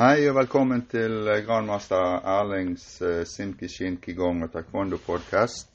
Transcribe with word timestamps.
Hei 0.00 0.22
og 0.30 0.34
velkommen 0.38 0.86
til 0.88 1.26
eh, 1.28 1.42
grandmaster 1.44 2.22
Erlings 2.24 2.84
uh, 3.04 3.18
Simki 3.28 3.68
Kigong 4.00 4.38
og 4.46 4.52
Taekwondo 4.54 4.96
podcast. 4.96 5.68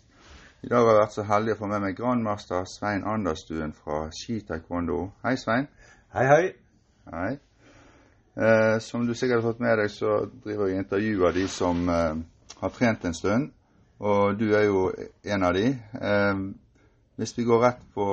I 0.63 0.67
dag 0.71 0.79
har 0.79 0.88
jeg 0.88 0.98
vært 0.98 1.13
så 1.13 1.25
heldig 1.29 1.53
å 1.53 1.58
få 1.59 1.69
med 1.69 1.83
meg 1.83 2.00
grandmaster 2.00 2.66
Svein 2.66 3.06
Anderstuen 3.06 3.75
fra 3.77 4.00
Ski 4.09 4.40
Taekwondo. 4.48 5.11
Hei, 5.22 5.35
Svein. 5.38 5.67
Hei, 6.16 6.25
hei. 6.32 6.50
Hei. 7.14 7.30
Eh, 8.48 8.80
som 8.82 9.05
du 9.05 9.14
sikkert 9.14 9.43
har 9.43 9.45
fått 9.51 9.61
med 9.61 9.77
deg, 9.83 9.93
så 9.93 10.15
driver 10.47 10.73
jeg 10.73 10.81
intervjuer 10.81 11.37
de 11.37 11.45
som 11.59 11.85
eh, 11.93 12.25
har 12.63 12.75
trent 12.79 13.05
en 13.05 13.19
stund. 13.21 13.53
Og 14.01 14.41
du 14.41 14.47
er 14.55 14.65
jo 14.65 14.87
en 15.21 15.49
av 15.51 15.53
de. 15.53 15.67
Eh, 16.01 16.43
hvis 17.21 17.37
vi 17.37 17.45
går 17.45 17.65
rett 17.67 17.87
på, 17.93 18.09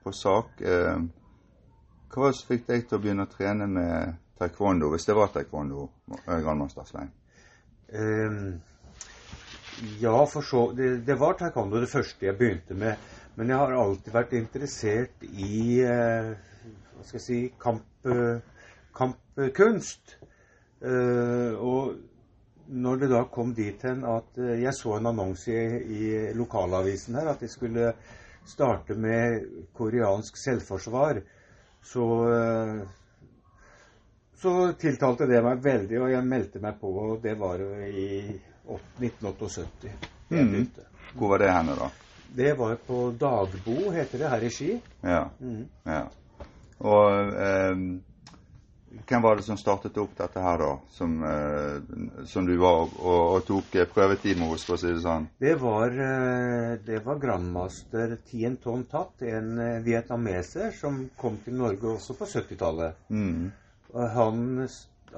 på 0.00 0.16
sak 0.24 0.64
eh, 0.64 1.04
Hva 2.08 2.24
var 2.24 2.32
det 2.32 2.40
som 2.40 2.54
fikk 2.56 2.68
deg 2.72 2.88
til 2.88 2.96
å 2.96 3.04
begynne 3.04 3.28
å 3.28 3.36
trene 3.36 3.68
med 3.76 4.21
taekwondo, 4.38 4.90
hvis 4.92 5.06
det 5.06 5.16
var 5.16 5.32
taekwondo, 5.32 5.88
eh, 6.26 6.38
grandmaster 6.42 6.86
Svein? 6.88 7.10
Um, 7.92 8.60
ja, 10.00 10.26
for 10.26 10.42
så 10.42 10.72
det, 10.76 10.96
det, 11.06 11.18
var 11.20 11.36
taekwondo 11.38 11.80
det 11.80 11.90
første 11.90 12.26
jeg 12.26 12.38
begynte 12.38 12.74
med. 12.78 13.10
Men 13.34 13.48
jeg 13.48 13.60
har 13.62 13.74
alltid 13.76 14.12
vært 14.12 14.32
interessert 14.36 15.24
i 15.24 15.82
uh, 15.84 16.32
hva 16.96 17.04
skal 17.06 17.18
jeg 17.18 17.26
si 17.26 17.40
kamp, 17.60 17.84
uh, 18.08 18.40
kampkunst. 18.96 20.16
Uh, 20.82 21.52
og 21.56 21.94
når 22.72 23.02
det 23.02 23.12
da 23.12 23.22
kom 23.28 23.52
dit 23.54 23.82
hen 23.84 24.04
at 24.08 24.38
jeg 24.38 24.72
så 24.76 24.96
en 24.96 25.10
annonse 25.10 25.52
i, 25.52 25.92
i 25.92 26.10
lokalavisen 26.36 27.18
her 27.18 27.32
at 27.34 27.42
de 27.42 27.48
skulle 27.50 27.90
starte 28.48 28.94
med 28.98 29.42
koreansk 29.76 30.38
selvforsvar, 30.40 31.20
så 31.84 32.06
så 34.42 34.72
tiltalte 34.78 35.28
det 35.30 35.42
meg 35.44 35.60
veldig, 35.62 35.98
og 36.02 36.10
jeg 36.10 36.26
meldte 36.26 36.62
meg 36.62 36.78
på. 36.80 36.92
og 37.04 37.20
Det 37.22 37.34
var 37.38 37.62
jo 37.62 37.68
i 37.86 38.06
1978. 38.66 39.92
Mm. 40.32 40.66
Hvor 41.14 41.34
var 41.34 41.44
det 41.44 41.52
henne, 41.52 41.76
da? 41.78 41.90
Det 42.32 42.54
var 42.58 42.78
på 42.86 43.10
Dagbo, 43.20 43.92
heter 43.92 44.18
det, 44.18 44.30
her 44.32 44.46
i 44.46 44.50
Ski. 44.50 44.72
Ja. 45.04 45.26
Mm. 45.40 45.66
ja. 45.84 46.06
Og 46.82 47.36
eh, 47.38 47.84
hvem 49.08 49.22
var 49.22 49.36
det 49.36 49.44
som 49.46 49.56
startet 49.56 49.96
opp 50.00 50.16
dette 50.18 50.40
her, 50.42 50.58
da? 50.58 50.72
Som, 50.90 51.16
eh, 51.24 52.24
som 52.26 52.46
du 52.46 52.56
var 52.60 52.82
og, 52.82 53.22
og 53.36 53.46
tok 53.48 53.78
prøvetime 53.94 54.48
hos, 54.50 54.66
for 54.66 54.76
å 54.76 54.80
si 54.82 54.90
det 54.92 55.04
sånn? 55.04 55.28
Det 55.40 55.54
var, 55.60 55.94
eh, 55.94 56.74
det 56.84 57.02
var 57.06 57.20
grandmaster 57.22 58.18
Tien 58.28 58.58
Ton 58.62 58.84
Tat, 58.90 59.22
en 59.22 59.58
eh, 59.58 59.80
vietnameser 59.84 60.72
som 60.76 61.04
kom 61.16 61.38
til 61.44 61.60
Norge 61.60 61.94
også 61.94 62.16
på 62.18 62.28
70-tallet. 62.28 63.04
Mm. 63.12 63.50
Han, 63.92 64.68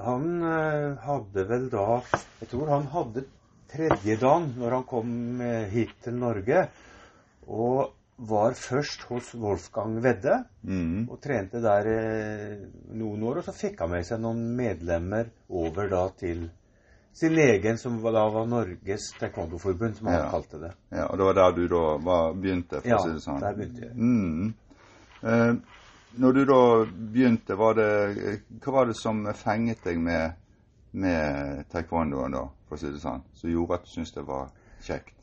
han 0.03 0.25
eh, 0.43 0.97
hadde 1.05 1.43
vel 1.47 1.69
da 1.71 2.01
Jeg 2.41 2.49
tror 2.51 2.71
han 2.73 2.89
hadde 2.91 3.23
tredje 3.71 4.17
dagen 4.19 4.49
når 4.59 4.79
han 4.79 4.89
kom 4.89 5.13
eh, 5.41 5.69
hit 5.71 5.95
til 6.03 6.17
Norge. 6.19 6.65
Og 7.47 7.93
var 8.15 8.55
først 8.55 9.01
hos 9.09 9.33
Wolfgang 9.35 9.97
Wedde 10.03 10.37
mm. 10.63 11.07
og 11.11 11.17
trente 11.23 11.59
der 11.63 11.89
eh, 11.91 12.67
noen 12.95 13.23
år. 13.27 13.41
Og 13.41 13.47
så 13.47 13.55
fikk 13.55 13.83
han 13.83 13.91
med 13.91 14.07
seg 14.07 14.21
noen 14.23 14.43
medlemmer 14.55 15.31
over 15.49 15.89
da 15.91 16.05
til 16.19 16.47
sin 17.15 17.37
egen, 17.39 17.77
som 17.79 17.95
da 18.03 18.25
var 18.27 18.47
Norges 18.47 19.13
taekwondoforbund, 19.19 19.95
som 19.95 20.11
han 20.11 20.17
ja. 20.17 20.27
kalte 20.31 20.59
det. 20.59 20.73
Ja, 20.91 21.07
Og 21.07 21.17
det 21.19 21.27
var 21.29 21.37
der 21.39 21.55
du 21.55 21.67
da 21.71 21.83
var, 22.03 22.33
begynte, 22.35 22.81
for 22.81 22.91
ja, 22.91 22.99
å 22.99 23.05
si 23.05 23.13
det 23.15 23.23
sånn? 23.23 23.39
Ja, 23.39 23.47
der 23.47 23.59
begynte 23.59 23.85
jeg. 23.85 23.95
Mm. 23.95 24.53
Eh, 25.23 25.53
når 26.21 26.35
du 26.35 26.41
da 26.49 26.61
begynte, 26.85 27.57
var 27.59 27.77
det, 27.77 27.89
hva 28.63 28.73
var 28.79 28.89
det 28.89 28.97
som 28.99 29.23
fenget 29.37 29.83
deg 29.85 29.99
med, 30.01 30.37
med 30.95 31.65
taekwondoen 31.71 32.37
da, 32.37 32.45
for 32.67 32.77
å 32.77 32.81
si 32.81 32.91
det 32.93 33.03
sånn, 33.03 33.25
som 33.35 33.51
gjorde 33.51 33.79
at 33.79 33.87
du 33.87 33.91
syntes 33.93 34.15
det 34.15 34.25
var 34.27 34.49
kjekt? 34.85 35.15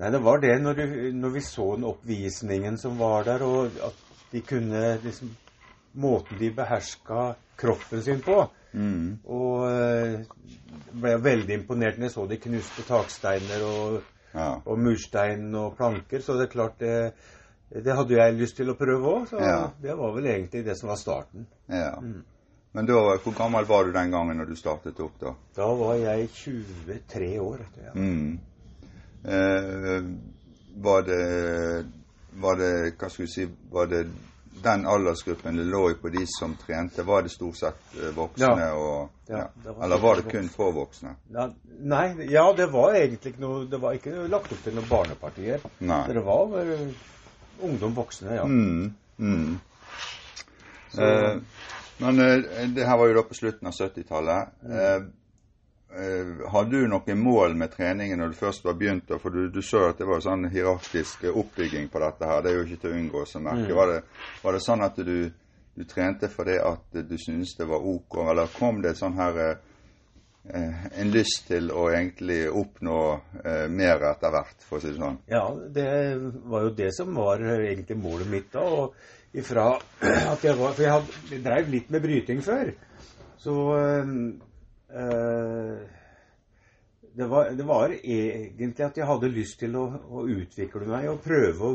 Nei, 0.00 0.08
det 0.10 0.22
var 0.24 0.40
det 0.40 0.56
når, 0.62 0.78
du, 0.78 0.96
når, 1.20 1.34
vi 1.36 1.44
så 1.44 1.66
den 1.76 1.86
oppvisningen 1.90 2.78
som 2.80 2.96
var 3.00 3.26
der, 3.28 3.44
og 3.44 3.78
at 3.84 4.28
de 4.32 4.44
kunne 4.46 4.96
liksom 5.04 5.38
Måten 5.92 6.38
de 6.40 6.48
beherska 6.56 7.34
kroppen 7.60 8.00
sin 8.00 8.22
på. 8.24 8.38
Mm. 8.72 9.18
Og 9.28 9.66
uh, 9.68 10.22
ble 11.02 11.10
veldig 11.20 11.58
imponert 11.58 11.98
når 11.98 12.08
jeg 12.08 12.14
så 12.14 12.24
de 12.30 12.38
knuste 12.40 12.84
taksteiner 12.88 13.64
og, 13.66 13.98
ja. 14.32 14.54
og 14.56 14.80
murstein 14.80 15.50
og 15.52 15.76
planker. 15.76 16.24
Så 16.24 16.38
det 16.38 16.46
er 16.46 16.54
klart 16.54 16.80
det 16.80 16.94
det 17.80 17.94
hadde 17.96 18.18
jeg 18.18 18.36
lyst 18.36 18.58
til 18.58 18.68
å 18.68 18.76
prøve 18.76 19.14
òg, 19.16 19.28
så 19.30 19.40
ja. 19.40 19.56
det 19.80 19.94
var 19.96 20.12
vel 20.16 20.28
egentlig 20.28 20.64
det 20.66 20.76
som 20.76 20.90
var 20.92 21.00
starten. 21.00 21.46
Ja. 21.72 21.94
Mm. 22.00 22.20
Men 22.72 22.88
da, 22.88 22.98
hvor 23.20 23.34
gammel 23.36 23.66
var 23.68 23.84
du 23.84 23.92
den 23.92 24.12
gangen 24.12 24.38
når 24.40 24.52
du 24.52 24.56
startet 24.56 25.00
opp, 25.04 25.16
da? 25.20 25.34
Da 25.56 25.68
var 25.76 25.96
jeg 26.00 26.28
23 26.32 27.32
år. 27.40 27.64
Etter, 27.66 27.88
ja. 27.90 27.94
Mm. 27.96 28.38
Eh, 29.24 30.04
var 30.82 31.02
det 31.06 31.84
Var 32.32 32.56
det 32.58 32.70
Hva 32.98 33.06
skal 33.12 33.22
vi 33.22 33.28
si 33.30 33.44
Var 33.70 33.86
det 33.86 34.00
den 34.62 34.86
aldersgruppen 34.86 35.56
det 35.56 35.64
lå 35.64 35.82
i 35.90 35.94
på 35.98 36.10
de 36.12 36.24
som 36.26 36.56
trente, 36.58 37.02
var 37.02 37.22
det 37.22 37.32
stort 37.32 37.56
sett 37.56 37.94
eh, 37.98 38.10
voksne? 38.14 38.50
Ja. 38.60 38.72
Og, 38.74 39.08
ja. 39.26 39.46
Var 39.64 39.84
Eller 39.84 40.02
var 40.02 40.20
det 40.20 40.30
kun 40.30 40.50
for 40.52 40.74
voksne? 40.76 41.14
nei, 41.80 42.04
ja, 42.30 42.44
det 42.56 42.68
var 42.70 42.94
egentlig 42.94 43.32
ikke 43.32 43.42
noe 43.42 43.64
Det 43.70 43.80
var 43.82 43.96
ikke 43.98 44.28
lagt 44.30 44.52
opp 44.52 44.62
til 44.62 44.76
noen 44.76 44.88
barnepartier. 44.90 45.64
Nei. 45.80 46.04
Det 46.12 46.22
var 46.26 46.54
ungdom, 47.60 47.94
voksne, 47.94 48.34
ja. 48.34 48.44
Mm, 48.44 48.94
mm. 49.18 49.58
Eh, 50.98 51.36
men 51.96 52.20
eh, 52.20 52.68
det 52.68 52.84
her 52.84 52.96
var 52.96 53.08
jo 53.08 53.18
da 53.18 53.24
på 53.26 53.34
slutten 53.34 53.68
av 53.68 53.74
70-tallet. 53.74 54.54
Mm. 54.64 54.78
Eh, 54.78 55.02
eh, 56.02 56.32
hadde 56.52 56.70
du 56.80 56.88
noen 56.90 57.20
mål 57.20 57.54
med 57.58 57.74
treningen 57.76 58.18
når 58.18 58.32
du 58.32 58.40
først 58.40 58.64
var 58.66 58.78
begynt? 58.80 59.12
For 59.22 59.30
du, 59.30 59.46
du 59.52 59.62
så 59.62 59.86
at 59.90 60.00
det 60.00 60.08
var 60.08 60.24
sånn 60.24 60.48
hierarkisk 60.52 61.28
oppbygging 61.30 61.88
på 61.92 62.02
dette 62.02 62.28
her. 62.28 62.42
Det 62.42 62.52
er 62.52 62.58
jo 62.58 62.66
ikke 62.66 62.82
til 62.84 62.94
å 62.94 63.00
unngå 63.00 63.24
å 63.24 63.44
merke. 63.44 63.68
Mm. 63.68 63.76
Var, 63.78 63.92
det, 63.94 64.00
var, 64.42 64.56
det, 64.56 64.64
sånn 64.66 64.86
at 64.88 65.02
du, 65.02 65.16
du 65.74 65.84
trente 65.88 66.32
fordi 66.32 66.58
at 66.62 67.02
du 67.02 67.18
syntes 67.20 67.54
det 67.58 67.68
var 67.70 67.86
OK, 67.94 68.18
eller 68.26 68.56
kom 68.56 68.82
det 68.84 68.96
sånn 68.98 69.18
her 69.20 69.44
eh, 69.46 69.68
en 70.44 71.10
lyst 71.14 71.46
til 71.46 71.70
å 71.70 71.86
egentlig 71.92 72.48
oppnå 72.50 72.98
eh, 73.44 73.66
mer 73.70 74.02
etter 74.10 74.32
hvert, 74.34 74.64
for 74.66 74.80
å 74.80 74.82
si 74.82 74.90
det 74.90 74.98
sånn? 74.98 75.20
Ja, 75.30 75.44
det 75.54 75.88
var 76.50 76.66
jo 76.66 76.72
det 76.82 76.90
som 76.96 77.14
var 77.14 77.44
egentlig 77.60 77.98
målet 78.02 78.30
mitt 78.30 78.48
da. 78.54 78.64
og 78.66 78.96
ifra 79.32 79.68
at 80.02 80.42
jeg 80.44 80.58
var, 80.58 80.74
For 80.74 80.82
jeg, 80.82 80.92
hadde, 80.92 81.20
jeg 81.30 81.44
drev 81.46 81.70
litt 81.72 81.94
med 81.94 82.04
bryting 82.04 82.42
før. 82.44 82.72
Så 83.40 83.54
eh, 83.78 84.10
det, 87.14 87.30
var, 87.30 87.54
det, 87.54 87.68
var, 87.70 87.94
egentlig 88.02 88.86
at 88.86 88.98
jeg 88.98 89.08
hadde 89.08 89.32
lyst 89.32 89.60
til 89.62 89.78
å, 89.78 89.86
å 90.10 90.26
utvikle 90.26 90.90
meg 90.90 91.08
og 91.12 91.22
prøve 91.24 91.70
å 91.70 91.72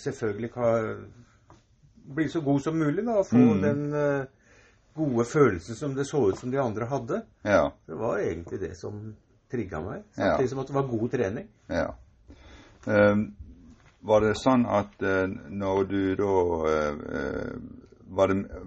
selvfølgelig 0.00 0.50
bli 2.10 2.26
så 2.32 2.40
god 2.42 2.64
som 2.64 2.80
mulig. 2.80 3.04
da, 3.06 3.20
Få 3.22 3.36
mm. 3.36 3.62
den 3.62 3.84
gode 4.94 5.24
følelsen 5.24 5.76
som 5.76 5.94
det 5.94 6.04
så 6.08 6.28
ut 6.30 6.38
som 6.38 6.50
de 6.50 6.58
andre 6.58 6.86
hadde. 6.90 7.22
Ja. 7.42 7.72
Det 7.86 7.94
var 7.94 8.18
egentlig 8.18 8.60
det 8.60 8.74
som 8.78 9.14
trigga 9.50 9.80
meg. 9.80 10.02
Samtidig 10.14 10.48
ja. 10.48 10.48
som 10.48 10.62
at 10.62 10.66
det 10.66 10.74
var 10.74 10.88
god 10.90 11.10
trening. 11.10 11.48
Ja. 11.66 11.86
Um, 12.86 13.24
var 14.00 14.24
det 14.24 14.36
sånn 14.40 14.64
at 14.66 15.02
uh, 15.04 15.26
når 15.52 15.84
du 15.90 16.02
da 16.16 16.36
uh, 16.64 17.56
var, 18.16 18.32
det, 18.32 18.60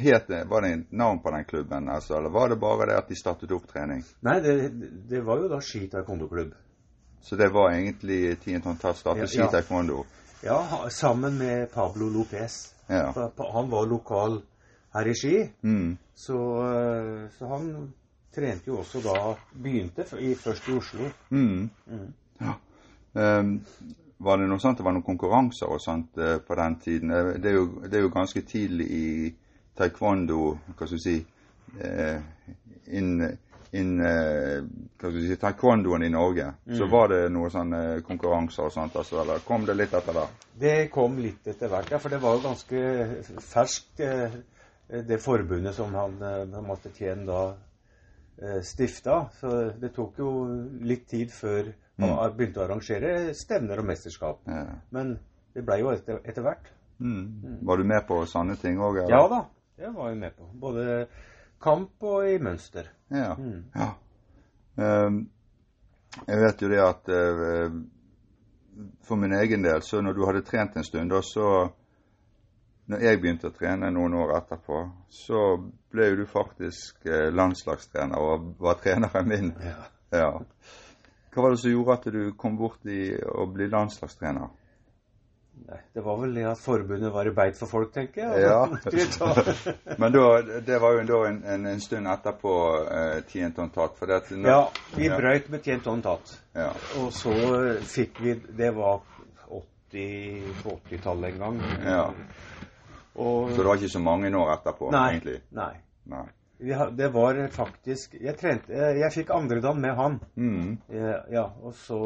het, 0.00 0.30
var 0.48 0.64
det 0.64 0.72
en 0.72 0.84
navn 0.90 1.20
på 1.22 1.34
den 1.34 1.44
klubben, 1.44 1.88
altså, 1.88 2.16
eller 2.18 2.32
var 2.32 2.48
det 2.48 2.60
bare 2.62 2.88
det 2.90 2.98
at 3.02 3.10
de 3.10 3.18
startet 3.18 3.52
opp 3.52 3.66
trening? 3.70 4.04
Nei, 4.24 4.38
det, 4.44 4.54
det 5.10 5.24
var 5.26 5.42
jo 5.42 5.50
da 5.52 5.60
Ski 5.60 5.86
taekwondo-klubb. 5.92 6.54
Så 7.24 7.36
det 7.40 7.48
var 7.52 7.72
egentlig 7.72 8.36
Tatt 8.36 8.98
startet 8.98 9.24
ja, 9.24 9.30
Ski 9.32 9.50
taekwondo? 9.52 10.02
Ja, 10.44 10.88
sammen 10.92 11.38
med 11.38 11.70
Pablo 11.72 12.08
Lopez. 12.12 12.74
Ja. 12.86 13.30
Han 13.52 13.70
var 13.70 13.86
lokal 13.88 14.42
her 14.94 15.08
i 15.08 15.14
Ski. 15.14 15.48
Mm. 15.62 15.96
Så, 16.14 16.38
eh, 16.62 17.30
så, 17.38 17.46
han 17.46 17.92
trente 18.34 18.70
jo 18.70 18.78
også 18.82 19.02
da 19.02 19.34
Begynte 19.62 20.06
i, 20.20 20.34
først 20.34 20.68
i 20.68 20.72
Oslo. 20.78 21.10
Mm. 21.30 21.70
Mm. 21.86 22.08
Ja. 22.40 22.54
Um, 23.14 23.60
var 24.18 24.38
det 24.38 24.48
noe 24.48 24.62
sånt, 24.62 24.78
det 24.78 24.86
var 24.86 24.94
noen 24.94 25.06
konkurranser 25.06 25.70
og 25.70 25.82
sånt 25.82 26.18
uh, 26.18 26.38
på 26.42 26.56
den 26.58 26.76
tiden? 26.82 27.10
Eh, 27.10 27.34
det 27.38 27.50
er, 27.50 27.58
jo, 27.60 27.66
det 27.86 27.98
er 27.98 28.06
jo 28.06 28.14
ganske 28.14 28.42
tidlig 28.46 28.86
i 28.90 29.06
taekwondo 29.74 30.40
Hva 30.74 30.86
skal 30.86 30.98
du 30.98 31.02
si 31.02 31.16
uh, 31.18 32.18
in, 32.94 33.10
in 33.74 33.92
uh, 34.00 34.66
si, 35.02 35.36
taekwondoen 35.38 36.06
i 36.06 36.10
Norge. 36.14 36.48
Så 36.70 36.86
mm. 36.86 36.90
var 36.90 37.10
det 37.10 37.20
noen 37.34 37.54
sånne 37.54 37.84
konkurranser 38.06 38.66
og 38.66 38.74
sånt, 38.74 38.98
altså, 38.98 39.20
eller 39.22 39.46
kom 39.46 39.66
det 39.66 39.78
litt 39.78 39.94
etter 39.94 40.14
hvert? 40.14 40.48
Det 40.58 40.76
kom 40.94 41.18
litt 41.22 41.46
etter 41.50 41.70
hvert, 41.70 41.90
ja. 41.94 42.02
For 42.02 42.14
det 42.14 42.22
var 42.22 42.38
jo 42.38 42.44
ganske 42.48 42.82
ferskt 43.42 44.02
Eh, 44.02 44.38
det 44.88 45.18
forbundet 45.22 45.74
som 45.74 45.94
han 45.94 46.22
eh, 46.22 46.42
på 46.50 46.60
en 46.60 46.68
måte 46.68 46.92
tjene 46.94 47.26
da 47.28 47.40
eh, 48.42 48.60
stifta. 48.62 49.24
Så 49.40 49.52
det 49.80 49.94
tok 49.96 50.18
jo 50.20 50.30
litt 50.84 51.08
tid 51.10 51.32
før 51.32 51.72
man 52.00 52.16
mm. 52.16 52.36
begynte 52.36 52.60
å 52.62 52.66
arrangere 52.66 53.34
stevner 53.38 53.80
og 53.80 53.88
mesterskap. 53.88 54.42
Ja. 54.50 54.64
Men 54.94 55.16
det 55.54 55.62
blei 55.66 55.80
jo 55.82 55.92
etter, 55.94 56.20
etter 56.24 56.44
hvert. 56.46 56.70
Mm. 56.98 57.20
Mm. 57.42 57.58
Var 57.66 57.78
du 57.78 57.84
med 57.90 58.06
på 58.08 58.20
sånne 58.30 58.56
ting 58.60 58.80
òg? 58.82 59.04
Ja 59.10 59.24
da, 59.30 59.44
det 59.78 59.92
var 59.94 60.10
jeg 60.10 60.20
med 60.20 60.36
på. 60.36 60.48
Både 60.60 61.06
kamp 61.62 62.02
og 62.04 62.28
i 62.28 62.38
mønster. 62.42 62.90
Ja. 63.14 63.34
Mm. 63.38 63.62
ja. 63.74 63.92
Um, 64.74 65.20
jeg 66.26 66.40
vet 66.42 66.62
jo 66.62 66.68
det 66.70 66.80
at 66.82 67.10
uh, 67.10 67.76
for 69.06 69.18
min 69.18 69.34
egen 69.38 69.62
del, 69.62 69.82
så 69.86 70.00
når 70.02 70.16
du 70.16 70.24
hadde 70.26 70.44
trent 70.46 70.76
en 70.76 70.86
stund, 70.86 71.10
da 71.14 71.22
så 71.22 71.70
når 72.90 73.04
jeg 73.06 73.20
begynte 73.20 73.48
å 73.48 73.54
trene 73.54 73.88
noen 73.94 74.16
år 74.20 74.34
etterpå, 74.38 74.80
så 75.08 75.44
ble 75.94 76.10
jo 76.10 76.18
du 76.20 76.26
faktisk 76.28 77.06
eh, 77.08 77.30
landslagstrener 77.32 78.20
og 78.20 78.50
var 78.60 78.80
treneren 78.82 79.30
min. 79.30 79.54
Ja. 79.64 79.78
ja. 80.12 80.32
Hva 81.32 81.46
var 81.46 81.54
det 81.54 81.62
som 81.62 81.72
gjorde 81.72 81.96
at 81.96 82.10
du 82.12 82.20
kom 82.38 82.58
bort 82.60 82.84
i 82.86 83.14
å 83.16 83.46
bli 83.50 83.70
landslagstrener? 83.72 84.52
Nei, 85.64 85.78
Det 85.94 86.02
var 86.04 86.18
vel 86.20 86.34
det 86.34 86.44
at 86.50 86.60
forbundet 86.60 87.12
var 87.14 87.28
i 87.30 87.32
beit 87.34 87.56
for 87.56 87.70
folk, 87.70 87.92
tenker 87.94 88.26
jeg. 88.26 88.44
Ja. 88.44 88.66
Men 90.02 90.12
da, 90.12 90.26
det 90.66 90.80
var 90.82 90.98
jo 90.98 91.22
en, 91.24 91.40
en, 91.40 91.66
en 91.70 91.80
stund 91.80 92.10
etterpå 92.10 92.54
eh, 92.84 93.18
Tienton 93.30 93.72
tatt. 93.72 93.96
For 93.98 94.10
det, 94.10 94.20
ja, 94.44 94.60
vi 94.98 95.08
ja. 95.08 95.18
brøyt 95.18 95.48
med 95.54 95.64
Tienton 95.64 96.04
tatt. 96.04 96.36
Ja. 96.52 96.68
Og 97.00 97.12
så 97.16 97.32
fikk 97.88 98.20
vi 98.22 98.36
Det 98.44 98.70
var 98.76 99.00
80, 99.48 100.52
på 100.62 100.76
80-tallet 100.90 101.32
en 101.32 101.46
gang. 101.46 101.62
Ja. 101.86 102.04
Og, 103.24 103.50
så 103.50 103.60
det 103.60 103.68
var 103.68 103.80
ikke 103.80 103.94
så 103.96 104.02
mange 104.04 104.30
år 104.36 104.54
etterpå, 104.58 104.90
nei, 104.94 105.04
egentlig? 105.14 105.36
Nei. 105.56 105.72
nei. 106.12 106.24
Det 106.94 107.08
var 107.12 107.38
faktisk 107.52 108.12
Jeg 108.14 108.36
trente 108.38 108.70
Jeg, 108.72 108.98
jeg 109.00 109.12
fikk 109.12 109.32
andredan 109.34 109.80
med 109.82 109.96
han. 109.98 110.18
Mm. 110.38 110.76
Ja, 110.94 111.16
ja, 111.32 111.44
og 111.60 111.74
så 111.76 111.98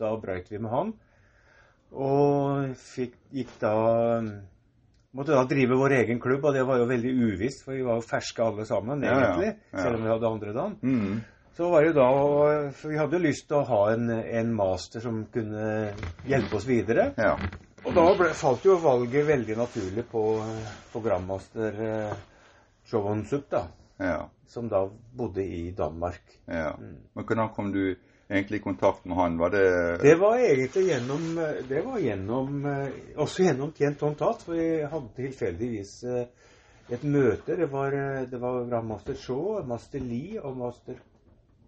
Da 0.00 0.10
brøyt 0.20 0.50
vi 0.50 0.58
med 0.58 0.72
han. 0.72 0.90
Og 1.92 2.72
fikk, 2.80 3.14
gikk 3.32 3.52
da 3.62 3.74
Måtte 5.12 5.36
da 5.36 5.44
drive 5.44 5.76
vår 5.76 5.92
egen 5.98 6.20
klubb, 6.24 6.46
og 6.48 6.54
det 6.56 6.62
var 6.64 6.78
jo 6.80 6.86
veldig 6.88 7.10
uvisst, 7.12 7.66
for 7.66 7.76
vi 7.76 7.84
var 7.84 7.98
jo 7.98 8.04
ferske 8.06 8.40
alle 8.40 8.64
sammen, 8.64 9.02
egentlig. 9.04 9.50
Ja, 9.50 9.58
ja. 9.74 9.82
Selv 9.82 9.98
om 9.98 10.06
vi 10.06 10.08
hadde 10.08 10.30
andredan. 10.30 10.76
Mm. 10.80 11.18
Så 11.52 11.68
var 11.68 11.84
det 11.84 11.90
da 11.98 12.06
For 12.72 12.88
vi 12.88 12.96
hadde 12.96 13.18
jo 13.18 13.26
lyst 13.26 13.44
til 13.50 13.58
å 13.58 13.66
ha 13.68 13.82
en, 13.92 14.08
en 14.08 14.54
master 14.56 15.04
som 15.04 15.18
kunne 15.34 15.66
hjelpe 16.24 16.56
oss 16.56 16.64
videre. 16.68 17.10
Ja. 17.20 17.34
Og 17.82 17.94
da 17.96 18.04
ble, 18.14 18.30
falt 18.38 18.66
jo 18.66 18.76
valget 18.82 19.26
veldig 19.26 19.56
naturlig 19.58 20.04
på, 20.10 20.22
på 20.92 21.02
grandmaster 21.02 21.80
eh, 21.86 22.14
Chowon-Sup, 22.90 23.48
da. 23.50 23.66
Ja. 24.02 24.30
Som 24.46 24.68
da 24.70 24.84
bodde 25.16 25.44
i 25.44 25.70
Danmark. 25.76 26.22
Ja. 26.46 26.76
Mm. 26.78 26.96
Men 27.12 27.26
hvordan 27.26 27.50
kom 27.56 27.72
du 27.72 27.94
egentlig 28.28 28.60
i 28.60 28.64
kontakt 28.64 29.04
med 29.04 29.16
han? 29.16 29.38
Var 29.38 29.50
det 29.50 29.66
Det 30.02 30.14
var 30.20 30.38
egentlig 30.38 30.86
gjennom 30.88 31.26
Det 31.68 31.82
var 31.84 31.98
gjennom 31.98 32.66
eh, 32.66 32.88
Også 33.16 33.42
gjennom 33.42 33.72
Tjent 33.76 34.00
Håndtat. 34.00 34.42
For 34.46 34.56
vi 34.56 34.82
hadde 34.82 35.14
tilfeldigvis 35.16 35.94
eh, 36.04 36.26
et 36.92 37.02
møte. 37.04 37.56
Det 37.56 37.70
var, 37.72 37.92
eh, 37.92 38.28
det 38.30 38.40
var 38.40 38.66
grandmaster 38.68 39.18
Shaw, 39.18 39.62
master 39.66 40.00
Lee 40.00 40.40
og 40.40 40.56
master 40.56 41.00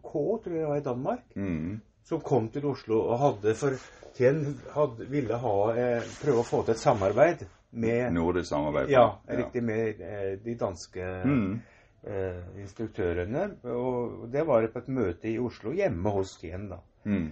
K, 0.05 0.13
tror 0.13 0.53
jeg 0.53 0.61
det 0.61 0.69
var 0.69 0.81
i 0.81 0.85
Danmark, 0.85 1.23
mm. 1.37 1.81
Som 2.05 2.21
kom 2.25 2.49
til 2.53 2.67
Oslo 2.69 3.01
og 3.09 3.21
hadde 3.23 3.55
for 3.59 3.77
Tjen 4.15 4.45
hadde, 4.71 5.09
ville 5.11 5.37
ha, 5.43 5.55
eh, 5.75 6.11
prøve 6.23 6.43
å 6.45 6.47
få 6.47 6.63
til 6.63 6.77
et 6.77 6.83
samarbeid 6.83 7.41
med 7.75 8.13
Nordisk 8.15 8.53
samarbeid? 8.53 8.93
Ja, 8.93 9.09
riktig. 9.27 9.63
Med 9.67 10.03
eh, 10.07 10.37
de 10.45 10.55
danske 10.55 11.09
mm. 11.27 11.49
eh, 12.07 12.61
instruktørene. 12.63 13.49
Og 13.75 14.29
det 14.31 14.45
var 14.47 14.69
på 14.71 14.85
et 14.85 14.93
møte 14.95 15.33
i 15.33 15.39
Oslo, 15.43 15.73
hjemme 15.75 16.13
hos 16.15 16.37
Tien, 16.39 16.69
da. 16.71 16.79
Mm. 17.11 17.27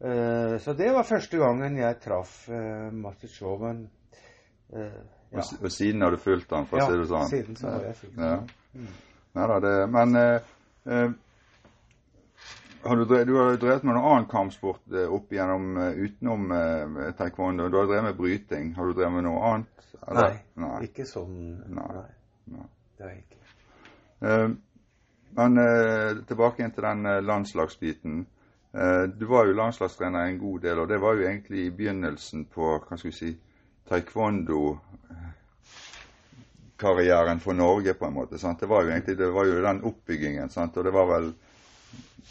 Eh, 0.00 0.56
så 0.64 0.72
det 0.72 0.88
var 0.96 1.04
første 1.08 1.42
gangen 1.42 1.76
jeg 1.76 2.00
traff 2.00 2.38
eh, 2.48 2.88
Martin 3.04 3.34
Shaw. 3.34 3.58
Men 3.66 3.84
eh, 4.72 5.02
ja. 5.34 5.44
og, 5.44 5.68
siden 5.72 6.06
har 6.06 6.16
du 6.16 6.22
fulgt 6.22 6.56
han, 6.56 6.70
for 6.70 6.80
å 6.80 6.88
si 6.88 7.02
det 7.02 7.10
sånn? 7.12 7.26
Ja, 7.26 7.32
siden 7.36 7.60
så 7.60 7.68
har 7.74 7.86
jeg 7.90 8.00
fulgt 8.00 8.16
ja. 8.16 8.32
han. 8.38 8.48
Mm. 8.74 8.96
Neida, 9.34 9.60
det 9.66 9.76
Men 9.92 10.20
eh, 10.22 11.06
har 12.84 12.96
du, 12.96 13.04
drevet, 13.04 13.26
du, 13.26 13.36
har 13.36 13.56
drevet 13.56 13.82
med 13.82 13.96
noen 13.96 14.06
annen 14.10 14.26
kampsport 14.28 14.92
eh, 14.92 15.08
opp 15.12 15.32
igjennom 15.32 15.76
uh, 15.78 15.90
utenom 15.96 16.52
eh, 16.52 17.12
taekwondo? 17.18 17.68
Du 17.68 17.78
har 17.78 17.88
drevet 17.88 18.04
med 18.10 18.18
bryting. 18.18 18.74
Har 18.76 18.86
du 18.86 18.92
drevet 18.92 19.14
med 19.16 19.26
noe 19.28 19.40
annet? 19.50 19.86
Nei, 20.04 20.34
Nei, 20.60 20.74
ikke 20.84 21.06
sånn. 21.08 21.38
Nei. 21.72 22.04
Nei. 22.52 22.66
Det 22.96 23.06
har 23.06 23.14
jeg 23.14 23.22
ikke. 23.24 23.40
Eh, 24.28 24.48
men 25.34 25.60
tilbake 26.28 26.62
inn 26.62 26.74
til 26.76 26.84
den 26.86 27.08
landslagsbiten. 27.26 28.20
du 29.18 29.24
var 29.26 29.48
jo 29.48 29.56
landslagstrener 29.58 30.28
en 30.28 30.38
god 30.38 30.60
del, 30.62 30.78
og 30.78 30.86
det 30.92 31.00
var 31.02 31.16
jo 31.18 31.24
egentlig 31.26 31.64
i 31.64 31.72
begynnelsen 31.74 32.44
på 32.54 32.68
hva 32.76 32.98
skal 32.98 33.10
vi 33.10 33.16
si, 33.16 33.30
taekwondo 33.90 34.60
karrieren 36.78 37.42
for 37.42 37.58
Norge, 37.58 37.96
på 37.98 38.06
en 38.06 38.14
måte. 38.14 38.38
Sant? 38.38 38.60
Det 38.60 38.70
var 38.70 38.86
jo 38.86 38.92
egentlig 38.94 39.18
det 39.18 39.32
var 39.34 39.50
jo 39.50 39.58
den 39.64 39.82
oppbyggingen. 39.90 40.54
Sant? 40.54 40.76
Og 40.76 40.86
det 40.86 40.94
var 40.94 41.10
vel 41.10 41.32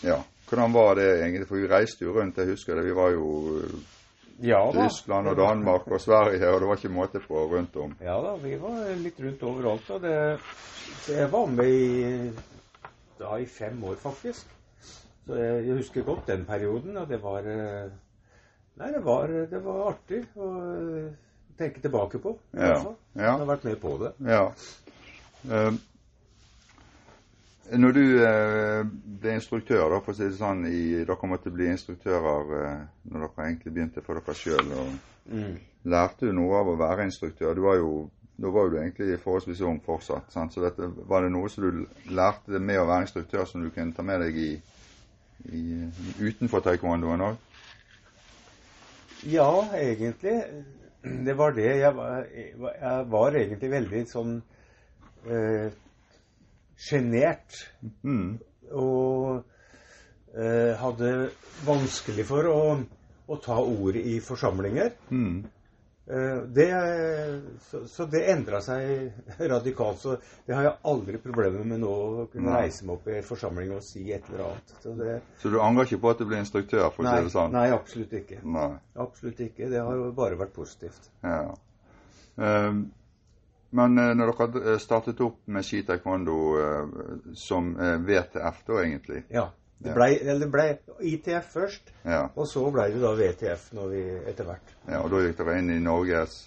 Ja. 0.03 0.21
Hvordan 0.50 0.74
var 0.74 0.95
det 1.00 1.07
egentlig? 1.22 1.48
For 1.50 1.60
vi 1.60 1.68
reiste 1.72 2.06
jo 2.06 2.13
rundt, 2.18 2.38
jeg 2.38 2.54
husker 2.54 2.78
det. 2.78 2.86
Vi 2.86 2.95
var 2.95 3.13
jo 3.16 3.28
ja, 4.44 4.60
Tyskland 4.75 5.31
og 5.31 5.38
Danmark 5.38 5.88
og 5.88 6.01
Sverige, 6.01 6.50
og 6.50 6.60
det 6.62 6.69
var 6.69 6.81
ikke 6.81 6.94
måte 6.94 7.22
på 7.24 7.45
rundt 7.54 7.75
om. 7.80 7.95
Ja 8.01 8.18
da, 8.22 8.36
vi 8.42 8.56
var 8.62 8.81
litt 9.00 9.22
rundt 9.24 9.44
overalt. 9.50 9.90
Og 9.95 10.01
det, 10.04 10.18
det 11.07 11.28
var 11.31 11.45
med 11.51 11.74
i, 11.74 12.31
da 13.19 13.38
i 13.40 13.45
fem 13.50 13.84
år, 13.84 13.95
faktisk. 14.01 14.50
Så 15.24 15.38
jeg, 15.40 15.68
jeg 15.68 15.78
husker 15.80 16.04
godt 16.04 16.28
den 16.28 16.45
perioden, 16.45 16.98
og 16.98 17.07
det 17.10 17.22
var 17.24 17.48
Nei, 18.74 18.90
det 18.90 19.04
var, 19.06 19.30
det 19.30 19.60
var 19.62 19.84
artig 19.92 20.24
å 20.34 20.48
tenke 21.60 21.81
tilbake 21.84 22.18
på. 22.22 22.34
Ja. 22.57 22.72
Ja. 22.74 22.94
Jeg 23.19 23.34
har 23.44 23.45
vært 23.45 23.68
med 23.68 23.75
på 23.81 23.92
det. 24.01 24.13
Ja. 24.25 24.48
Um, 25.45 25.78
når 27.71 27.94
du 27.95 28.04
eh, 28.19 28.81
ble 29.21 29.38
instruktør, 29.38 29.86
da, 29.94 30.00
for 30.04 30.12
å 30.12 30.18
si 30.18 30.25
det 30.27 30.36
sånn, 30.36 30.65
i, 30.68 30.81
dere 31.07 31.30
måtte 31.31 31.54
bli 31.54 31.69
instruktører 31.71 32.51
eh, 32.60 32.81
når 33.12 33.24
dere 33.24 33.45
egentlig 33.48 33.74
begynte 33.77 34.04
for 34.04 34.19
dere 34.19 34.36
sjøl, 34.36 34.74
mm. 35.31 35.54
lærte 35.94 36.27
du 36.27 36.36
noe 36.36 36.60
av 36.60 36.74
å 36.74 36.75
være 36.81 37.07
instruktør? 37.07 37.56
Du 37.56 37.63
var 37.63 37.80
jo, 37.80 37.94
da 38.36 38.51
var 38.51 38.69
du 38.69 38.77
egentlig 38.81 39.15
forholdsvis 39.24 39.63
ung 39.69 39.80
fortsatt. 39.86 40.27
Sant? 40.33 40.56
Så 40.56 40.63
dette, 40.65 40.89
var 41.07 41.24
det 41.24 41.31
noe 41.31 41.51
som 41.51 41.63
du 41.63 42.12
lærte 42.12 42.60
med 42.60 42.81
å 42.81 42.88
være 42.89 43.07
instruktør 43.07 43.48
som 43.48 43.63
du 43.63 43.71
kunne 43.71 43.95
ta 43.95 44.06
med 44.06 44.25
deg 44.25 44.39
i, 44.44 44.51
i 45.56 45.63
utenfor 46.19 46.66
taekwondoen 46.68 47.27
òg? 47.30 47.39
Ja, 49.31 49.48
egentlig. 49.80 50.42
Det 51.04 51.38
var 51.39 51.56
det. 51.56 51.69
Jeg 51.80 51.95
var, 51.95 52.27
jeg 52.27 53.07
var 53.12 53.39
egentlig 53.39 53.69
veldig 53.71 54.04
sånn 54.12 54.36
eh, 55.31 55.71
sjenert. 56.83 57.63
Mm. 58.03 58.37
Og 58.73 59.44
eh, 60.35 60.73
hadde 60.80 61.11
vanskelig 61.66 62.28
for 62.28 62.49
å, 62.49 62.61
å, 63.28 63.42
ta 63.44 63.59
ordet 63.61 64.04
i 64.09 64.19
forsamlinger. 64.23 64.95
Mm. 65.13 65.44
Eh, 66.06 66.40
det, 66.56 66.68
så, 67.69 67.83
så, 67.87 68.07
det 68.11 68.25
endra 68.33 68.59
seg 68.63 69.13
radikalt. 69.54 70.02
Så 70.04 70.18
det 70.47 70.57
har 70.57 70.68
jeg 70.68 70.80
aldri 70.94 71.21
problemer 71.23 71.68
med 71.68 71.83
nå, 71.85 71.92
å 71.94 72.25
kunne 72.31 72.57
reise 72.57 72.87
meg 72.87 72.97
opp 72.97 73.11
i 73.11 73.19
en 73.19 73.28
forsamling 73.28 73.75
og 73.78 73.85
si 73.85 74.09
et 74.11 74.28
eller 74.31 74.49
annet. 74.49 74.73
Så, 74.83 74.95
det, 74.99 75.19
så 75.44 75.54
du 75.54 75.61
angrer 75.63 75.87
ikke 75.87 76.02
på 76.04 76.16
at 76.16 76.23
du 76.23 76.28
ble 76.30 76.42
instruktør? 76.44 76.90
for 76.95 77.07
nei, 77.07 77.13
å 77.13 77.21
si 77.21 77.30
det 77.30 77.37
sånn? 77.37 77.56
Nei, 77.56 77.69
absolutt 77.75 78.18
ikke. 78.23 78.42
Nei. 78.57 78.71
Absolutt 79.06 79.45
ikke. 79.47 79.71
Det 79.71 79.85
har 79.85 80.04
bare 80.18 80.42
vært 80.42 80.57
positivt. 80.57 81.07
Ja. 81.23 81.54
Um, 82.33 82.87
men 83.73 83.97
eh, 83.97 84.13
når 84.18 84.31
dere 84.37 84.63
eh, 84.75 84.80
startet 84.81 85.21
opp 85.25 85.42
med 85.49 85.65
ski 85.65 85.81
taekwondo 85.87 86.37
eh, 86.61 86.95
som 87.37 87.73
VTF 88.06 88.63
da, 88.69 88.80
egentlig? 88.85 89.25
Ja. 89.33 89.49
Det 89.83 89.92
ble, 89.97 90.06
det 90.39 90.47
ble 90.47 90.65
ITF 91.03 91.47
først, 91.57 91.89
ja. 92.07 92.21
og 92.39 92.45
så 92.47 92.61
ble 92.71 92.85
det 92.94 93.01
da 93.01 93.09
VTF 93.18 93.65
vi 93.92 94.03
etter 94.30 94.47
hvert. 94.47 94.69
Ja, 94.87 95.01
Og 95.01 95.09
da 95.11 95.19
gikk 95.25 95.42
dere 95.42 95.57
inn 95.59 95.73
i 95.73 95.80
Norges 95.83 96.37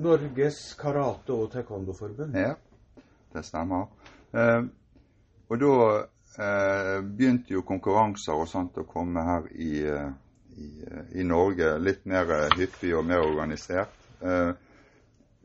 Norges 0.00 0.58
karate- 0.78 1.34
og 1.34 1.52
taekwondo-forbund. 1.52 2.34
Ja, 2.34 2.56
det 3.34 3.44
stemmer. 3.46 3.86
Eh, 4.34 4.64
og 5.50 5.62
da 5.62 5.76
eh, 6.00 6.96
begynte 7.04 7.54
jo 7.54 7.62
konkurranser 7.66 8.38
og 8.38 8.50
sånt 8.50 8.78
å 8.78 8.86
komme 8.90 9.22
her 9.26 9.46
i, 9.54 9.72
i, 9.86 10.68
i 11.20 11.26
Norge 11.26 11.76
litt 11.82 12.02
mer 12.10 12.50
hyppig 12.56 12.94
og 12.98 13.06
mer 13.06 13.22
organisert. 13.26 13.94
Eh, 14.22 14.50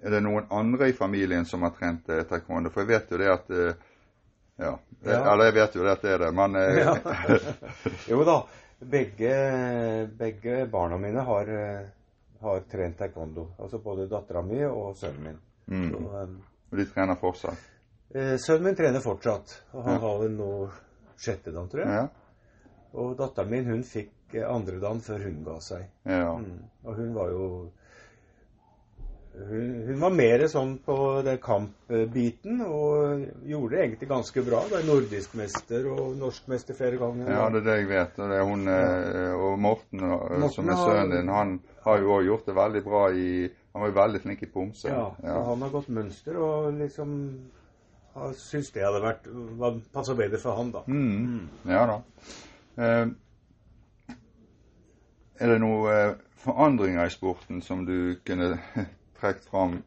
er 0.01 0.11
det 0.11 0.21
noen 0.25 0.45
andre 0.49 0.89
i 0.89 0.93
familien 0.93 1.45
som 1.45 1.63
har 1.65 1.73
trent 1.77 2.09
eh, 2.09 2.23
taekwondo? 2.29 2.71
For 2.73 2.83
jeg 2.83 2.91
vet 2.91 3.11
jo 3.11 3.19
det 3.21 3.29
at 3.31 3.51
eh, 3.51 3.83
ja. 4.61 4.71
ja. 5.03 5.19
Eller 5.33 5.49
jeg 5.49 5.55
vet 5.59 5.75
jo 5.75 5.85
det 5.85 5.93
at 5.95 6.05
det 6.05 6.13
er 6.15 6.25
det, 6.25 6.31
men 6.35 6.55
eh, 6.59 6.79
ja. 6.83 6.95
Jo 8.11 8.23
da. 8.27 8.39
Begge, 8.79 9.35
begge, 10.19 10.65
barna 10.69 10.97
mine 10.99 11.23
har, 11.25 11.47
har, 12.43 12.59
trent 12.71 12.97
taekwondo. 12.99 13.47
Altså 13.57 13.79
både 13.81 14.09
dattera 14.11 14.43
mi 14.45 14.59
og 14.67 14.97
sønnen 14.99 15.29
min. 15.29 15.39
Mm. 15.71 15.87
Så, 15.89 16.01
um, 16.21 16.35
og 16.69 16.81
de 16.81 16.85
trener 16.91 17.17
fortsatt? 17.19 17.63
Eh, 18.11 18.35
sønnen 18.41 18.67
min 18.67 18.75
trener 18.77 19.01
fortsatt. 19.01 19.55
Og 19.73 19.87
han 19.87 19.97
ja. 19.97 20.01
har 20.03 20.19
vel 20.21 20.35
nå 20.35 20.51
sjette 21.17 21.55
dan 21.55 21.71
tror 21.71 21.85
jeg. 21.85 22.03
Ja. 22.03 22.69
Og 22.99 23.15
datteren 23.19 23.51
min 23.51 23.71
hun 23.71 23.83
fikk 23.87 24.35
andre 24.43 24.79
dan 24.83 24.99
før 25.03 25.23
hun 25.23 25.41
ga 25.47 25.55
seg. 25.63 25.87
Ja. 26.03 26.35
Mm. 26.35 26.61
Og 26.83 26.99
hun 26.99 27.15
var 27.15 27.31
jo 27.31 27.47
hun, 29.35 29.69
hun, 29.87 29.99
var 29.99 30.13
mer 30.15 30.43
sånn 30.51 30.77
på 30.85 30.95
den 31.25 31.37
kampbiten 31.43 32.61
og 32.65 33.25
gjorde 33.47 33.75
det 33.75 33.81
egentlig 33.83 34.09
ganske 34.09 34.43
bra. 34.45 34.61
Ble 34.71 34.81
nordiskmester 34.87 35.89
og 35.91 36.15
norskmester 36.19 36.77
flere 36.77 36.99
ganger. 37.01 37.29
Ja, 37.31 37.49
det 37.53 37.61
er 37.63 37.67
det 37.67 37.77
jeg 37.81 37.89
vet. 37.91 38.21
Og, 38.23 38.35
hun, 38.51 38.65
ja. 38.71 39.33
og 39.35 39.59
Morten, 39.61 40.05
Morten, 40.07 40.47
som 40.55 40.71
er 40.71 40.81
sønnen 40.81 41.13
din, 41.17 41.33
han 41.35 41.57
har 41.85 42.01
jo 42.01 42.15
òg 42.15 42.29
gjort 42.29 42.49
det 42.49 42.57
veldig 42.57 42.83
bra 42.87 43.05
i 43.11 43.29
Han 43.75 43.83
var 43.83 43.89
jo 43.89 43.95
veldig 43.99 44.19
flink 44.23 44.43
i 44.45 44.47
pomse. 44.47 44.87
Ja, 44.87 45.09
ja. 45.19 45.39
han 45.49 45.63
har 45.65 45.71
gått 45.73 45.89
mønster 45.91 46.37
og 46.39 46.69
liksom 46.79 47.17
har 48.15 48.35
syntes 48.39 48.71
det 48.71 48.85
hadde 48.85 49.01
vært 49.03 49.25
passa 49.91 50.15
bedre 50.15 50.39
for 50.39 50.55
han, 50.55 50.71
da. 50.71 50.85
Mm. 50.87 51.15
Mm. 51.27 51.47
Ja 51.67 51.81
da. 51.89 51.97
Eh, 52.79 54.13
er 55.35 55.51
det 55.51 55.57
noen 55.59 55.89
eh, 55.91 56.13
forandringer 56.45 57.09
i 57.09 57.11
sporten 57.11 57.59
som 57.65 57.83
du 57.87 58.15
kunne 58.27 58.53
trukket 59.19 59.49
fram 59.49 59.79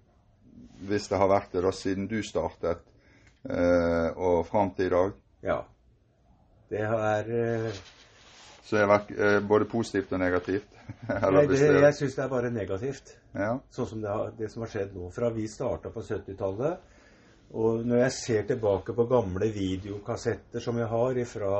hvis 0.89 1.09
det 1.11 1.19
har 1.19 1.31
vært 1.31 1.55
det 1.55 1.63
da 1.65 1.73
siden 1.75 2.07
du 2.11 2.21
startet, 2.23 2.83
eh, 3.49 4.09
og 4.15 4.47
fram 4.47 4.71
til 4.77 4.87
i 4.87 4.95
dag? 4.95 5.15
Ja. 5.43 5.61
Det 6.69 6.85
har 6.87 7.31
eh, 7.33 7.71
Så 8.63 8.77
det 8.77 8.85
har 8.85 8.93
vært 8.93 9.11
eh, 9.17 9.39
både 9.41 9.69
positivt 9.71 10.13
og 10.13 10.21
negativt? 10.23 10.77
Nei, 11.09 11.47
det, 11.49 11.59
jeg 11.61 11.97
syns 11.97 12.15
det 12.17 12.25
er 12.25 12.31
bare 12.31 12.53
negativt. 12.53 13.17
Ja. 13.35 13.57
Sånn 13.75 13.91
som 13.91 14.05
det, 14.05 14.13
har, 14.13 14.31
det, 14.39 14.51
som 14.53 14.65
har 14.65 14.73
skjedd 14.73 14.95
nå. 14.97 15.11
Fra 15.13 15.33
vi 15.35 15.49
starta 15.51 15.93
på 15.93 16.05
70-tallet, 16.05 16.95
og 17.59 17.85
når 17.89 18.03
jeg 18.05 18.15
ser 18.17 18.49
tilbake 18.51 18.95
på 18.97 19.07
gamle 19.09 19.49
videokassetter 19.53 20.61
som 20.61 20.79
jeg 20.81 20.89
har 20.91 21.21
ifra 21.21 21.53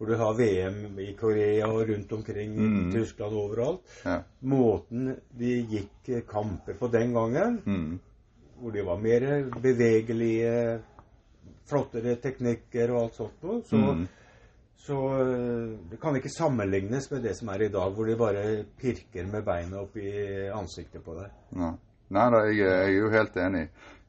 hvor 0.00 0.08
du 0.08 0.16
har 0.16 0.32
VM 0.32 0.98
i 0.98 1.10
Korea 1.12 1.66
og 1.68 1.82
rundt 1.90 2.12
omkring 2.16 2.54
i 2.56 2.68
mm. 2.68 2.92
Tyskland 2.94 3.34
overalt. 3.36 3.82
Ja. 4.00 4.14
Måten 4.48 5.10
de 5.36 5.50
gikk 5.68 6.08
kamper 6.30 6.78
på 6.78 6.88
den 6.88 7.12
gangen, 7.12 7.58
mm. 7.66 7.98
hvor 8.62 8.72
de 8.72 8.84
var 8.86 9.02
mer 9.02 9.26
bevegelige, 9.60 10.54
flottere 11.68 12.16
teknikker 12.16 12.94
og 12.94 13.02
alt 13.02 13.20
sånt 13.20 13.44
noe, 13.44 13.60
så, 13.68 13.76
mm. 13.76 14.00
så 14.86 15.02
det 15.92 16.00
kan 16.00 16.16
ikke 16.16 16.32
sammenlignes 16.32 17.10
med 17.12 17.28
det 17.28 17.36
som 17.36 17.52
er 17.52 17.68
i 17.68 17.70
dag, 17.76 17.92
hvor 17.92 18.08
de 18.08 18.16
bare 18.24 18.46
pirker 18.80 19.28
med 19.28 19.44
beina 19.44 19.84
opp 19.84 20.00
i 20.00 20.14
ansiktet 20.48 21.04
på 21.04 21.20
deg. 21.20 21.36
Ja. 21.60 21.74
Nei 22.16 22.28
da, 22.32 22.40
jeg, 22.48 22.56
jeg, 22.64 22.86
er 22.88 22.96
jo 22.96 23.12
helt 23.12 23.36
enig. 23.38 23.66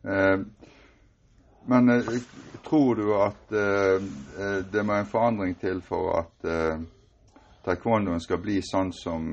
Eh, 0.07 0.71
men 1.65 1.89
eh, 1.89 2.21
tror 2.63 2.95
du 2.95 3.13
at 3.15 3.51
eh, 3.51 4.03
eh, 4.39 4.57
det 4.71 4.83
må 4.85 4.97
en 4.97 5.09
forandring 5.09 5.55
til 5.59 5.81
for 5.85 6.15
at 6.21 6.47
taekwondoen 7.65 8.21
skal 8.23 8.41
bli 8.41 8.57
sånn 8.65 8.89
som, 8.95 9.27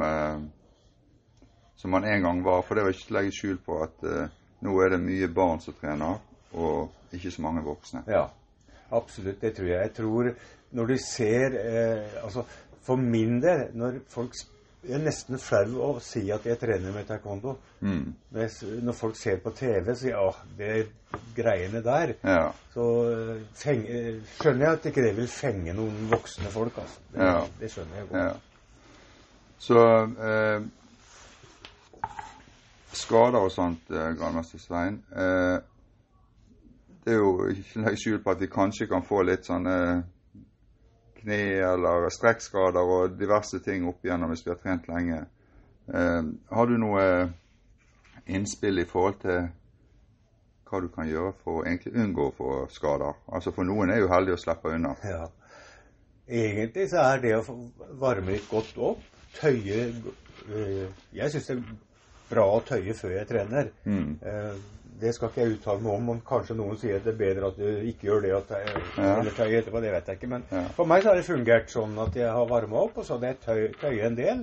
som 1.78 1.97
han 1.97 2.04
en 2.04 2.26
gang 2.26 2.42
var? 2.44 2.64
For 2.66 2.76
det 2.76 2.85
var 2.85 2.92
ikke 2.92 3.06
til 3.06 3.16
å 3.16 3.18
legge 3.18 3.37
skjul 3.38 3.62
på 3.64 3.78
at 3.87 4.04
eh, 4.04 4.37
nå 4.66 4.76
er 4.85 4.92
det 4.92 5.00
mye 5.00 5.30
barn 5.32 5.62
som 5.64 5.76
trener, 5.78 6.18
og 6.58 7.14
ikke 7.14 7.32
så 7.32 7.44
mange 7.44 7.64
voksne. 7.64 8.04
Ja, 8.11 8.26
absolutt. 8.90 9.40
Det 9.40 9.54
tror 9.56 9.70
jeg. 9.70 9.80
Jeg 9.87 9.94
tror 9.97 10.32
når 10.76 10.90
du 10.90 10.97
ser 11.00 11.54
Altså, 12.20 12.42
for 12.85 13.00
min 13.00 13.38
del, 13.40 13.68
når 13.73 14.02
folk 14.12 14.37
spiller 14.37 14.58
jeg 14.88 14.97
er 14.97 15.04
nesten 15.04 15.40
flau 15.42 15.83
å 15.85 15.88
si 16.00 16.23
at 16.33 16.47
jeg 16.49 16.59
trener 16.61 16.95
med 16.95 17.04
taekwondo. 17.09 17.54
Mm. 17.85 18.14
Når 18.33 18.97
folk 18.97 19.18
ser 19.21 19.42
på 19.45 19.52
TV, 19.57 19.92
sier 19.99 20.16
de 20.16 20.23
at 20.25 20.57
det 20.59 21.21
greiene 21.37 21.83
der. 21.85 22.14
Ja. 22.25 22.49
Så 22.73 22.87
eh, 23.12 23.35
feng, 23.57 23.85
skjønner 24.38 24.66
jeg 24.66 24.78
at 24.78 24.88
ikke 24.90 25.04
det 25.04 25.14
vil 25.18 25.28
fenge 25.33 25.76
noen 25.76 26.09
voksne 26.11 26.52
folk. 26.52 26.80
Altså. 26.80 27.04
Det, 27.12 27.28
ja. 27.28 27.38
det 27.61 27.73
skjønner 27.75 28.00
jeg 28.00 28.11
godt. 28.11 28.21
Ja. 28.25 28.35
Så 29.59 29.85
eh, 30.28 30.66
Skader 32.99 33.42
og 33.45 33.50
sånt, 33.52 33.90
eh, 33.90 34.12
grandmester 34.16 34.61
Svein 34.62 35.00
eh, 35.12 35.59
Det 37.04 37.12
er 37.12 37.18
jo 37.18 37.49
ikke 37.50 37.97
skjul 37.99 38.23
på 38.23 38.33
at 38.33 38.40
vi 38.40 38.49
kanskje 38.52 38.88
kan 38.90 39.04
få 39.07 39.25
litt 39.26 39.49
sånne 39.49 39.75
kne 41.28 41.61
eller 41.73 42.08
strekkskader 42.11 42.80
og 42.80 43.18
diverse 43.18 43.61
ting 43.64 43.87
opp 43.88 44.04
igjennom 44.04 44.32
hvis 44.32 44.47
vi 44.47 44.52
har 44.52 44.61
trent 44.62 44.88
lenge. 44.88 45.25
Eh, 45.94 46.23
har 46.50 46.66
du 46.66 46.76
noe 46.78 47.04
innspill 48.26 48.78
i 48.78 48.85
forhold 48.88 49.20
til 49.23 49.49
hva 50.68 50.80
du 50.85 50.88
kan 50.92 51.08
gjøre 51.08 51.32
for 51.42 51.61
å 51.61 51.64
egentlig 51.64 51.94
unngå 51.97 52.28
å 52.28 52.37
få 52.37 52.54
skader? 52.73 53.20
Altså 53.32 53.52
For 53.56 53.64
noen 53.64 53.90
er 53.90 54.02
jo 54.02 54.12
heldig 54.12 54.35
å 54.37 54.40
slippe 54.40 54.75
unna. 54.75 54.94
Ja. 55.04 55.26
Egentlig 56.28 56.90
så 56.90 57.04
er 57.14 57.23
det 57.23 57.37
å 57.38 57.58
varme 57.97 58.35
litt 58.35 58.49
godt 58.50 58.76
opp, 58.76 59.04
tøye 59.38 59.87
øh, 60.52 60.88
Jeg 61.16 61.30
syns 61.32 61.47
det 61.49 61.54
er 61.56 61.62
bra 62.28 62.44
å 62.52 62.61
tøye 62.61 62.92
før 62.97 63.14
jeg 63.16 63.28
trener. 63.30 63.70
Mm. 63.88 64.18
Eh, 64.20 64.58
det 65.00 65.12
skal 65.14 65.31
ikke 65.31 65.43
jeg 65.43 65.57
uttale 65.57 65.85
meg 65.85 65.93
om. 65.95 66.09
om 66.14 66.23
Kanskje 66.28 66.57
noen 66.59 66.78
sier 66.81 66.99
at 66.99 67.07
det 67.07 67.14
er 67.14 67.21
bedre 67.21 67.50
at 67.52 67.61
du 67.61 67.90
ikke 67.90 68.09
gjør 68.09 68.25
det 68.25 68.33
og 68.37 68.49
tøy, 68.49 68.64
ja. 68.64 69.12
eller 69.12 69.37
tøye 69.37 69.61
etterpå. 69.61 69.83
Det 69.85 69.93
vet 69.95 70.11
jeg 70.11 70.21
ikke. 70.21 70.33
Men 70.35 70.47
ja. 70.50 70.64
for 70.76 70.90
meg 70.90 71.05
så 71.05 71.12
har 71.12 71.21
det 71.21 71.28
fungert 71.28 71.73
sånn 71.73 71.95
at 72.05 72.19
jeg 72.19 72.33
har 72.38 72.50
varma 72.50 72.83
opp, 72.83 72.99
og 72.99 73.07
så 73.07 73.17
hadde 73.17 73.33
jeg 73.33 73.40
tøy, 73.45 73.62
tøye 73.83 74.11
en 74.11 74.19
del. 74.19 74.43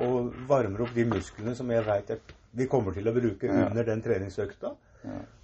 Og 0.00 0.32
varmer 0.48 0.86
opp 0.86 0.96
de 0.96 1.04
musklene 1.10 1.54
som 1.58 1.70
jeg 1.72 1.86
veit 1.86 2.14
vi 2.56 2.66
kommer 2.70 2.94
til 2.96 3.06
å 3.06 3.14
bruke 3.14 3.46
ja. 3.46 3.68
under 3.68 3.86
den 3.86 4.02
treningsøkta. 4.02 4.74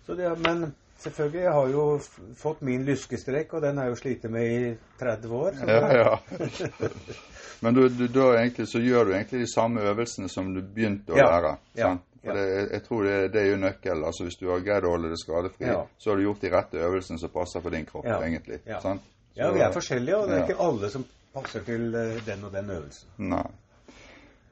Det, 0.06 0.32
men 0.42 0.68
selvfølgelig, 1.02 1.40
jeg 1.44 1.52
har 1.52 1.70
jo 1.70 1.84
fått 2.38 2.62
min 2.66 2.84
lyskestrek, 2.86 3.54
og 3.54 3.62
den 3.62 3.78
har 3.78 3.88
jeg 3.88 3.94
jo 3.94 4.00
slitt 4.00 4.26
med 4.30 4.50
i 4.50 4.74
30 5.00 5.38
år. 5.38 5.62
Ja, 5.66 5.80
ja. 6.00 6.18
Men 7.64 7.72
du, 7.72 7.86
du, 7.88 8.04
da 8.12 8.34
egentlig, 8.36 8.66
så 8.68 8.82
gjør 8.84 9.08
du 9.08 9.14
egentlig 9.14 9.40
de 9.40 9.48
samme 9.48 9.80
øvelsene 9.88 10.28
som 10.28 10.50
du 10.52 10.60
begynte 10.60 11.14
å 11.14 11.16
lære? 11.16 11.54
sant? 11.78 12.04
For 12.26 12.38
det, 12.38 12.46
jeg 12.72 12.82
tror 12.86 13.04
det, 13.06 13.16
det, 13.34 13.42
er 13.42 13.50
jo 13.52 13.58
nøkkelen. 13.64 14.06
Altså 14.08 14.26
Hvis 14.26 14.38
du 14.40 14.48
har 14.50 14.64
greid 14.66 14.86
å 14.86 14.94
holde 14.94 15.10
det 15.12 15.20
skadefri, 15.22 15.68
ja. 15.68 15.82
så 15.98 16.10
har 16.10 16.18
du 16.18 16.26
gjort 16.26 16.46
de 16.46 16.54
rette 16.54 16.80
øvelsene 16.88 17.22
som 17.22 17.34
passer 17.34 17.64
for 17.64 17.76
din 17.76 17.86
kropp, 17.88 18.08
ja. 18.08 18.18
egentlig. 18.26 18.60
Ja. 18.66 18.80
Så, 18.82 18.96
ja, 19.36 19.50
vi 19.52 19.62
er 19.62 19.74
forskjellige, 19.74 20.16
og 20.16 20.30
det 20.30 20.38
er 20.38 20.48
ikke 20.48 20.64
alle 20.64 20.90
som 20.90 21.04
passer 21.36 21.64
til 21.66 21.90
uh, 21.92 22.16
den 22.26 22.44
og 22.48 22.52
den 22.54 22.72
øvelsen. 22.78 23.14
Nei. 23.32 23.44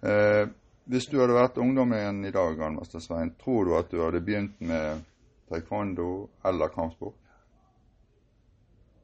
Eh, 0.04 0.46
hvis 0.84 1.06
du 1.08 1.16
hadde 1.16 1.32
vært 1.32 1.56
ungdom 1.56 1.94
igjen 1.96 2.24
i 2.28 2.32
dag, 2.32 2.56
Grandmaster 2.58 3.00
Svein, 3.00 3.32
tror 3.40 3.64
du 3.64 3.76
at 3.78 3.88
du 3.88 4.02
hadde 4.02 4.20
begynt 4.20 4.58
med 4.60 5.00
taekwondo 5.48 6.08
eller 6.44 6.72
kampsport? 6.74 7.16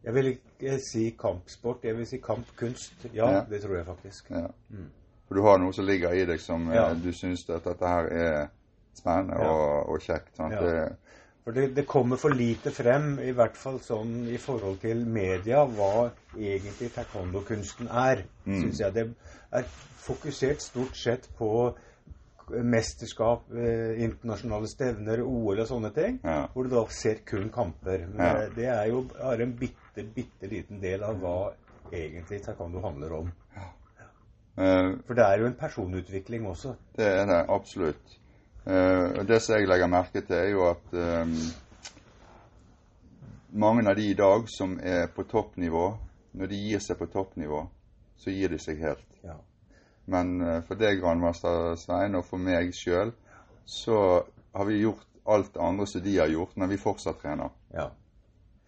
Jeg 0.04 0.14
vil 0.14 0.28
ikke 0.34 0.76
si 0.84 1.10
kampsport, 1.16 1.84
jeg 1.84 1.96
vil 1.96 2.06
si 2.08 2.20
kampkunst. 2.20 3.06
Ja, 3.14 3.30
ja. 3.32 3.40
det 3.48 3.62
tror 3.64 3.76
jeg 3.76 3.86
faktisk. 3.86 4.30
Ja. 4.30 4.46
Mm. 4.68 4.90
For 5.28 5.38
du 5.38 5.44
har 5.46 5.60
noe 5.62 5.72
som 5.72 5.86
ligger 5.88 6.12
i 6.16 6.24
deg 6.28 6.40
som 6.42 6.68
ja. 6.72 6.88
du 6.94 7.12
syns 7.16 7.46
at 7.48 7.64
dette 7.64 7.88
her 7.88 8.08
er 8.12 8.38
spennende 8.98 9.38
og, 9.46 9.88
og, 9.92 10.00
kjekt. 10.02 10.34
sant? 10.36 10.56
Det, 10.58 11.16
for 11.44 11.56
det, 11.56 11.68
det, 11.76 11.86
kommer 11.88 12.16
for 12.20 12.34
lite 12.36 12.70
frem, 12.70 13.14
i 13.24 13.32
hvert 13.36 13.56
fall 13.56 13.78
sånn 13.82 14.26
i 14.28 14.38
forhold 14.38 14.80
til 14.82 15.06
media, 15.08 15.64
hva 15.64 16.10
egentlig 16.36 16.90
taekwondo-kunsten 16.94 17.88
er. 17.88 18.24
Mm. 18.44 18.58
Synes 18.60 18.80
jeg 18.80 18.94
Det 18.94 19.06
er 19.52 19.70
fokusert 20.00 20.62
stort 20.62 20.96
sett 20.96 21.30
på 21.38 21.50
mesterskap, 22.50 23.44
eh, 23.54 24.02
internasjonale 24.04 24.68
stevner, 24.68 25.22
OL 25.22 25.60
og 25.62 25.68
sånne 25.68 25.90
ting, 25.94 26.20
ja. 26.24 26.46
hvor 26.52 26.66
du 26.66 26.74
da 26.74 26.84
ser 26.90 27.22
kun 27.26 27.50
kamper. 27.54 28.06
Men 28.08 28.26
Ja. 28.26 28.32
det, 28.40 28.54
det 28.56 28.68
er 28.74 28.86
jo 28.90 29.02
bare 29.12 29.42
en 29.42 29.56
bitte, 29.56 30.04
bitte 30.14 30.50
liten 30.50 30.80
del 30.80 31.02
av 31.06 31.20
hva 31.20 31.52
egentlig 31.92 32.42
taekwondo 32.44 32.80
handler 32.82 33.12
om. 33.12 33.32
eh, 34.58 34.92
For 35.06 35.14
det 35.14 35.24
er 35.24 35.38
jo 35.38 35.46
en 35.46 35.54
personutvikling 35.54 36.46
også. 36.46 36.74
det 36.96 37.06
er 37.06 37.26
det 37.26 37.44
absolutt. 37.48 38.18
Og 38.64 39.26
det 39.26 39.40
som 39.40 39.56
jeg 39.56 39.68
legger 39.70 39.88
merke 39.90 40.20
til, 40.20 40.36
er 40.36 40.50
jo 40.52 40.66
at 40.68 40.92
um, 40.92 41.30
mange 43.56 43.86
av 43.88 43.96
de 43.96 44.10
i 44.10 44.16
dag 44.18 44.48
som 44.52 44.76
er 44.82 45.08
på 45.14 45.24
toppnivå, 45.30 45.86
når 46.36 46.50
de 46.52 46.58
gir 46.66 46.82
seg 46.84 46.98
på 47.00 47.08
toppnivå, 47.10 47.62
så 48.20 48.34
gir 48.34 48.52
de 48.52 48.58
seg 48.60 48.82
helt. 48.84 49.06
Ja. 49.24 49.38
Men 50.12 50.36
uh, 50.44 50.58
for 50.68 50.78
deg, 50.78 51.00
grandmaster 51.00 51.72
Svein, 51.80 52.18
og 52.18 52.26
for 52.28 52.42
meg 52.42 52.74
sjøl, 52.76 53.14
så 53.64 54.26
har 54.52 54.68
vi 54.68 54.82
gjort 54.82 55.06
alt 55.30 55.54
det 55.54 55.62
andre 55.62 55.86
som 55.86 56.04
de 56.04 56.18
har 56.18 56.30
gjort, 56.30 56.56
men 56.56 56.70
vi 56.70 56.78
fortsatt 56.80 57.20
trener. 57.22 57.50
Ja. 57.74 57.88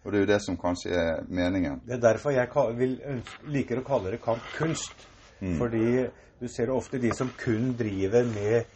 Og 0.03 0.11
det 0.11 0.19
er 0.19 0.25
jo 0.25 0.31
det 0.33 0.41
som 0.43 0.59
kanskje 0.59 0.91
er 0.99 1.23
meningen. 1.31 1.81
Det 1.85 1.95
er 1.97 2.03
derfor 2.03 2.33
jeg 2.35 2.49
vil, 2.75 2.97
liker 3.51 3.79
å 3.79 3.87
kalle 3.87 4.11
det 4.11 4.23
kampkunst. 4.23 5.07
Mm. 5.39 5.55
Fordi 5.59 5.85
du 6.39 6.47
ser 6.51 6.71
ofte 6.71 6.99
de 6.99 7.11
som 7.15 7.31
kun 7.39 7.71
driver 7.79 8.27
med 8.27 8.67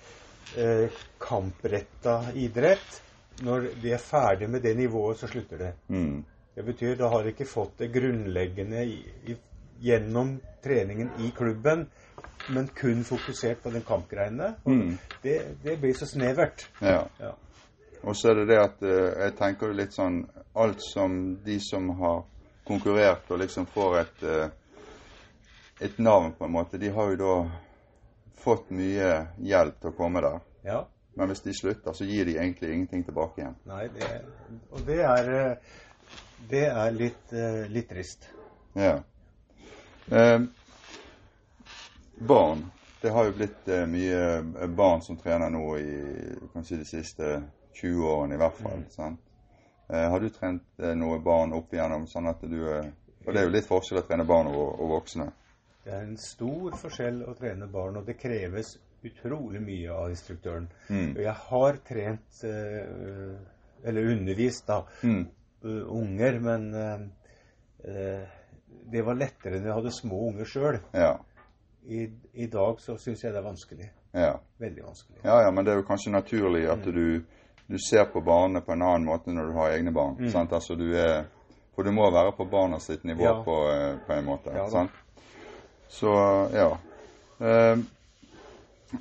eh, 0.57 0.89
kampretta 1.19 2.31
idrett. 2.33 3.03
Når 3.45 3.67
de 3.81 3.93
er 3.93 4.01
ferdig 4.01 4.49
med 4.49 4.61
det 4.61 4.73
nivået, 4.77 5.19
så 5.19 5.27
slutter 5.27 5.57
det. 5.57 5.73
Mm. 5.87 6.23
Det 6.55 6.65
betyr 6.65 6.95
da 6.97 7.09
har 7.13 7.23
de 7.23 7.33
ikke 7.35 7.45
fått 7.45 7.77
det 7.77 7.91
grunnleggende 7.93 8.81
i, 8.85 8.97
i, 9.29 9.35
gjennom 9.79 10.39
treningen 10.63 11.11
i 11.21 11.29
klubben, 11.37 11.85
men 12.49 12.69
kun 12.73 13.03
fokusert 13.05 13.61
på 13.63 13.69
den 13.69 13.85
kampgreiene. 13.85 14.55
Mm. 14.65 14.97
det, 15.21 15.41
det 15.63 15.77
blir 15.79 15.93
så 15.93 16.05
snevert. 16.09 16.65
Ja. 16.81 17.03
Ja. 17.19 17.35
Og 18.01 18.17
så 18.17 18.31
er 18.31 18.41
det 18.41 18.47
det 18.49 18.57
at 18.61 18.81
eh, 18.85 19.11
jeg 19.25 19.37
tenker 19.37 19.69
jo 19.69 19.77
litt 19.77 19.93
sånn 19.93 20.23
Alt 20.57 20.81
som 20.81 21.35
de 21.45 21.59
som 21.61 21.91
har 21.99 22.23
konkurrert 22.65 23.27
og 23.29 23.37
liksom 23.43 23.67
får 23.69 23.97
et 23.99 24.23
eh, 24.25 24.47
et 25.79 25.97
navn, 25.97 26.33
på 26.33 26.45
en 26.45 26.51
måte, 26.51 26.77
de 26.77 26.89
har 26.89 27.11
jo 27.11 27.17
da 27.21 27.33
fått 28.47 28.71
mye 28.75 29.11
hjelp 29.43 29.81
til 29.81 29.91
å 29.91 29.97
komme 29.97 30.23
der. 30.23 30.39
ja. 30.67 30.85
men 31.17 31.31
hvis 31.31 31.41
de 31.41 31.53
slutter, 31.57 31.93
så 31.97 32.05
gir 32.05 32.25
de 32.29 32.37
egentlig 32.37 32.71
ingenting 32.73 33.03
tilbake 33.03 33.41
igjen. 33.41 33.55
Nei, 33.65 33.87
det, 33.93 34.09
og 34.71 34.83
det 34.85 34.99
er, 35.01 35.29
eh, 35.33 35.77
det 36.49 36.65
er 36.69 36.91
litt, 36.93 37.33
eh, 37.33 37.63
litt 37.73 37.89
trist. 37.89 38.29
Ja. 38.77 38.99
Eh, 40.11 40.41
barn. 42.15 42.71
Det 43.01 43.09
har 43.09 43.25
jo 43.25 43.33
blitt 43.33 43.67
eh, 43.67 43.85
mye 43.89 44.67
barn 44.67 45.01
som 45.01 45.17
trener 45.17 45.49
nå 45.49 45.63
i 45.77 45.95
kanskje 46.53 46.77
de 46.77 46.85
siste 46.85 47.31
20 47.81 48.05
årene 48.11 48.37
i 48.37 48.41
hvert 48.41 48.61
fall. 48.61 48.77
Mm. 48.83 48.91
sant? 48.93 49.19
Eh, 49.89 50.05
har 50.11 50.21
du 50.21 50.29
trent 50.29 50.63
noen 50.77 51.23
barn 51.23 51.53
opp 51.57 51.73
igjennom, 51.73 52.07
sånn 52.07 52.29
at 52.29 52.41
du 52.45 52.61
For 53.23 53.33
det 53.33 53.41
er 53.41 53.49
jo 53.49 53.55
litt 53.57 53.67
forskjell 53.67 54.03
å 54.03 54.05
trene 54.07 54.23
barn 54.27 54.53
og, 54.53 54.79
og 54.79 54.93
voksne. 54.99 55.31
Det 55.87 55.93
er 55.95 56.03
en 56.03 56.17
stor 56.19 56.73
forskjell 56.75 57.21
å 57.23 57.33
trene 57.37 57.69
barn, 57.71 57.95
og 58.01 58.07
det 58.09 58.17
kreves 58.19 58.73
utrolig 59.07 59.61
mye 59.63 59.93
av 59.93 60.09
instruktøren. 60.11 60.65
Mm. 60.91 61.13
Jeg 61.15 61.35
har 61.45 61.77
trent, 61.87 62.41
eh, 62.43 63.87
eller 63.87 64.09
undervist, 64.11 64.65
da, 64.67 64.81
mm. 65.07 65.21
unger, 65.95 66.39
men 66.43 66.67
eh, 66.75 68.27
det 68.91 69.05
var 69.07 69.15
lettere 69.15 69.61
når 69.61 69.69
jeg 69.69 69.77
hadde 69.79 69.95
små 69.95 70.19
unger 70.33 70.51
sjøl. 70.51 70.81
Ja. 70.91 71.13
I, 71.87 72.03
I, 72.33 72.49
dag 72.51 72.83
så 72.83 72.97
syns 72.99 73.23
jeg 73.23 73.31
det 73.31 73.39
er 73.39 73.47
vanskelig. 73.47 73.89
Ja. 74.11 74.35
Veldig 74.59 74.83
vanskelig. 74.89 75.23
Ja, 75.23 75.39
ja, 75.45 75.55
men 75.55 75.65
det 75.65 75.71
er 75.71 75.81
jo 75.81 75.87
kanskje 75.87 76.11
naturlig 76.11 76.65
at 76.67 76.83
mm. 76.83 76.93
du, 76.93 77.63
du, 77.71 77.79
ser 77.79 78.09
på 78.11 78.21
barna 78.21 78.59
på 78.61 78.75
en 78.75 78.83
annen 78.83 79.07
måte 79.07 79.31
når 79.31 79.51
du 79.51 79.59
har 79.61 79.79
egne 79.79 79.95
barn. 79.95 80.19
Mm. 80.19 80.31
Sant? 80.35 80.51
Altså 80.51 80.75
du 80.75 80.89
er 80.91 81.29
For 81.77 81.85
du 81.85 81.93
må 81.93 82.09
være 82.11 82.31
på 82.33 82.47
barna 82.49 82.79
sitt 82.81 83.03
nivå 83.05 83.23
ja. 83.23 83.35
på, 83.45 83.57
eh, 83.69 83.99
på, 84.07 84.13
en 84.13 84.25
måte. 84.25 84.53
Sant? 84.73 84.91
Så 85.89 86.13
ja. 86.53 86.69
Eh, 87.39 87.77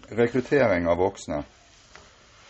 rekruttering 0.09 0.89
av 0.89 0.97
voksne. 0.97 1.43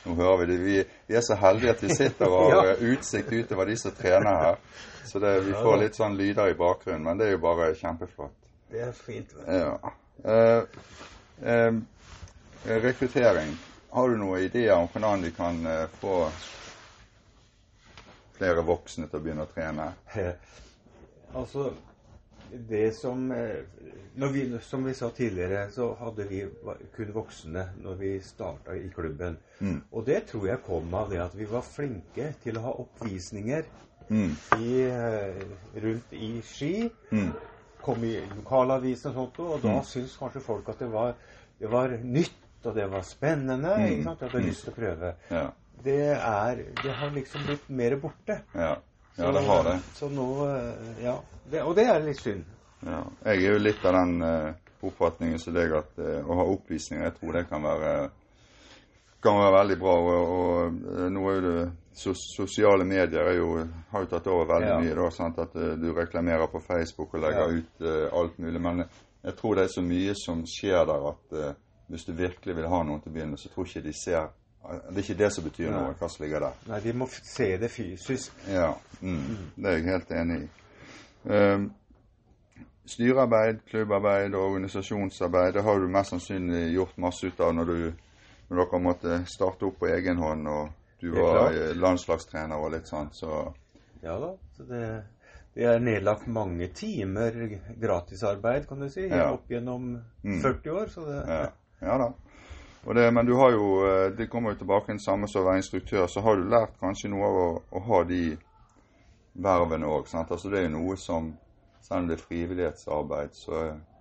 Nå 0.06 0.14
hører 0.14 0.36
vi 0.36 0.46
det. 0.46 0.58
Vi, 0.62 0.84
vi 1.06 1.16
er 1.18 1.24
så 1.26 1.34
heldige 1.34 1.74
at 1.74 1.82
vi 1.82 1.94
sitter 1.94 2.30
og 2.30 2.50
har 2.54 2.72
ja. 2.72 2.74
utsikt 2.92 3.32
utover 3.32 3.66
de 3.66 3.76
som 3.80 3.94
trener 3.96 4.42
her. 4.42 4.58
Så 5.06 5.18
det, 5.22 5.40
vi 5.46 5.54
får 5.54 5.78
litt 5.82 5.98
sånn 5.98 6.16
lyder 6.18 6.50
i 6.50 6.58
bakgrunnen, 6.58 7.04
men 7.06 7.18
det 7.18 7.28
er 7.28 7.36
jo 7.36 7.42
bare 7.42 7.70
kjempeflott. 7.78 8.34
Det 8.70 8.82
er 8.82 8.92
fint. 8.92 9.34
Ja. 9.46 9.92
Eh, 10.26 10.62
eh, 11.42 11.78
rekruttering. 12.66 13.56
Har 13.90 14.08
du 14.08 14.18
noen 14.18 14.42
ideer 14.42 14.74
om 14.74 14.88
hvordan 14.90 15.22
vi 15.22 15.30
kan 15.36 15.60
eh, 15.66 15.84
få 16.00 16.16
flere 18.36 18.64
voksne 18.66 19.06
til 19.06 19.20
å 19.20 19.24
begynne 19.24 19.46
å 19.46 19.52
trene? 19.52 19.86
altså, 21.38 21.70
det 22.68 22.92
som 22.96 23.30
eh, 23.32 23.64
vi, 24.32 24.58
Som 24.62 24.84
vi 24.84 24.94
sa 24.94 25.10
tidligere, 25.10 25.70
så 25.70 25.94
hadde 25.94 26.24
vi 26.28 26.46
kun 26.96 27.12
voksne 27.12 27.66
når 27.82 27.98
vi 28.00 28.12
starta 28.20 28.76
i 28.76 28.88
klubben. 28.94 29.36
Mm. 29.58 29.82
Og 29.92 30.06
det 30.06 30.22
tror 30.30 30.46
jeg 30.48 30.62
kom 30.64 30.94
av 30.94 31.10
det 31.10 31.20
at 31.20 31.36
vi 31.36 31.48
var 31.50 31.66
flinke 31.66 32.32
til 32.42 32.56
å 32.56 32.64
ha 32.64 32.72
oppvisninger 32.80 33.68
mm. 34.08 34.32
i, 34.56 34.72
eh, 34.86 35.44
rundt 35.84 36.16
i 36.16 36.30
Ski. 36.44 36.88
Mm. 37.10 37.30
Kom 37.84 38.08
i 38.08 38.16
lokalavisen 38.38 39.12
og 39.12 39.20
sånt, 39.20 39.44
og 39.44 39.62
da 39.62 39.76
mm. 39.76 39.84
syntes 39.86 40.16
kanskje 40.18 40.44
folk 40.48 40.72
at 40.72 40.80
det 40.80 40.90
var, 40.92 41.14
det 41.60 41.70
var, 41.70 41.92
nytt, 42.02 42.42
og 42.64 42.74
det 42.74 42.88
var 42.90 43.04
spennende. 43.06 43.76
Mm. 43.76 43.86
ikke 43.92 44.08
sant? 44.08 44.22
At 44.22 44.32
de 44.32 44.38
hadde 44.38 44.48
lyst 44.48 44.66
til 44.66 44.72
å 44.72 44.80
prøve. 44.80 45.14
Ja. 45.30 45.46
Det, 45.86 46.02
er, 46.16 46.66
det 46.80 46.98
har 46.98 47.12
liksom 47.14 47.44
blitt 47.46 47.68
mer 47.68 48.00
borte. 48.00 48.40
Ja. 48.56 48.78
Ja, 49.16 49.32
det 49.32 49.40
har 49.40 49.64
det. 49.64 49.80
Så 49.94 50.08
nå 50.08 50.48
eh, 50.48 51.04
Ja. 51.04 51.22
Det, 51.50 51.62
og 51.62 51.76
det 51.76 51.86
er 51.88 52.02
litt 52.02 52.20
synd. 52.20 52.44
Ja. 52.84 53.00
Jeg 53.24 53.44
er 53.44 53.54
jo 53.54 53.62
litt 53.62 53.84
av 53.86 53.94
den 53.94 54.16
uh, 54.22 54.54
oppfatningen 54.84 55.38
som 55.40 55.54
deg 55.54 55.72
at 55.78 55.92
uh, 56.02 56.26
å 56.26 56.38
ha 56.40 56.46
oppvisninger, 56.52 57.04
jeg 57.06 57.14
tror 57.20 57.36
det 57.38 57.44
kan 57.48 57.62
være 57.64 57.92
kan 59.22 59.38
være 59.40 59.52
veldig 59.54 59.76
bra. 59.80 59.94
Og, 59.96 60.32
og 60.36 61.12
nå 61.14 61.28
er 61.30 61.38
jo 61.38 61.44
det 61.46 61.66
Sosiale 61.96 62.84
medier 62.84 63.30
jo, 63.38 63.54
har 63.88 64.02
jo 64.04 64.08
tatt 64.10 64.26
over 64.28 64.50
veldig 64.50 64.68
ja. 64.68 64.80
mye. 64.82 64.96
da, 64.98 65.06
sant? 65.14 65.38
At 65.40 65.54
uh, 65.56 65.72
du 65.80 65.86
reklamerer 65.96 66.50
på 66.52 66.60
Facebook 66.66 67.14
og 67.14 67.22
legger 67.24 67.54
ja. 67.54 67.62
ut 67.62 67.86
alt 68.20 68.42
mulig. 68.42 68.60
Men 68.60 68.82
jeg 69.22 69.38
tror 69.38 69.56
det 69.56 69.64
er 69.64 69.72
så 69.78 69.86
mye 69.86 70.16
som 70.18 70.42
skjer 70.50 70.84
der 70.90 71.08
at 71.14 71.38
hvis 71.86 72.04
du 72.04 72.12
virkelig 72.18 72.58
vil 72.58 72.68
ha 72.68 72.82
noen 72.84 73.00
til 73.00 73.14
å 73.14 73.16
begynne, 73.16 73.38
så 73.40 73.48
tror 73.54 73.70
ikke 73.70 73.86
de 73.86 73.94
ser 73.96 74.28
det 74.70 74.96
er 74.96 75.02
ikke 75.02 75.18
det 75.18 75.32
som 75.34 75.44
betyr 75.46 75.72
noe, 75.72 75.94
hva 75.98 76.08
som 76.10 76.24
ligger 76.24 76.46
der. 76.46 76.62
Nei, 76.70 76.78
de 76.84 76.94
må 76.96 77.08
se 77.14 77.48
det 77.60 77.70
fysisk. 77.70 78.38
Ja, 78.50 78.70
mm, 79.00 79.52
det 79.56 79.72
er 79.72 79.76
jeg 79.78 79.88
helt 79.90 80.14
enig 80.20 80.38
i. 80.42 80.48
Um, 81.26 81.68
styrearbeid, 82.86 83.64
klubbarbeid 83.70 84.34
og 84.34 84.52
organisasjonsarbeid 84.52 85.56
det 85.56 85.64
har 85.66 85.80
du 85.80 85.88
mest 85.90 86.14
sannsynlig 86.14 86.68
gjort 86.76 86.98
masse 87.02 87.26
ut 87.26 87.40
av 87.42 87.54
når, 87.56 87.72
du, 87.72 88.18
når 88.48 88.62
dere 88.62 88.82
måtte 88.82 89.20
starte 89.30 89.66
opp 89.66 89.80
på 89.82 89.90
egen 89.90 90.22
hånd 90.22 90.50
og 90.50 90.68
du 91.02 91.10
var 91.12 91.52
landslagstrener 91.76 92.56
og 92.56 92.72
litt 92.72 92.88
sånn. 92.88 93.10
Så. 93.12 93.42
Ja 94.04 94.16
da. 94.22 94.30
så 94.56 94.64
det, 94.68 94.84
det 95.56 95.66
er 95.68 95.82
nedlagt 95.82 96.28
mange 96.30 96.70
timer 96.74 97.36
gratisarbeid, 97.80 98.68
kan 98.68 98.80
du 98.80 98.88
si, 98.92 99.06
ja. 99.10 99.28
opp 99.34 99.50
gjennom 99.50 99.96
40 100.22 100.40
mm. 100.40 100.72
år. 100.76 100.92
Så 100.94 101.04
det, 101.08 101.18
ja. 101.28 101.42
ja 101.84 101.98
da. 102.00 102.08
Det, 102.94 103.10
men 103.10 103.26
du 103.26 103.34
har 103.34 103.50
jo, 103.50 103.86
eh, 103.86 104.10
det 104.10 104.26
kommer 104.26 104.50
jo 104.50 104.56
tilbake 104.56 104.92
en 104.92 105.00
samme 105.00 105.26
som 105.28 105.42
å 105.42 105.48
være 105.48 105.58
instruktør, 105.58 106.06
så 106.06 106.22
har 106.22 106.36
du 106.36 106.44
lært 106.46 106.76
kanskje 106.78 107.10
noe 107.10 107.26
av 107.26 107.38
å, 107.40 107.48
å 107.74 107.80
ha 107.88 107.98
de 108.06 108.20
vervene 109.34 109.88
òg. 109.90 110.06
Altså 110.14 110.52
det 110.52 110.60
er 110.60 110.68
jo 110.68 110.78
noe 110.78 110.96
som 111.00 111.34
Selv 111.86 112.00
om 112.02 112.06
det 112.08 112.16
er 112.16 112.22
frivillighetsarbeid, 112.26 113.34
så 113.38 113.58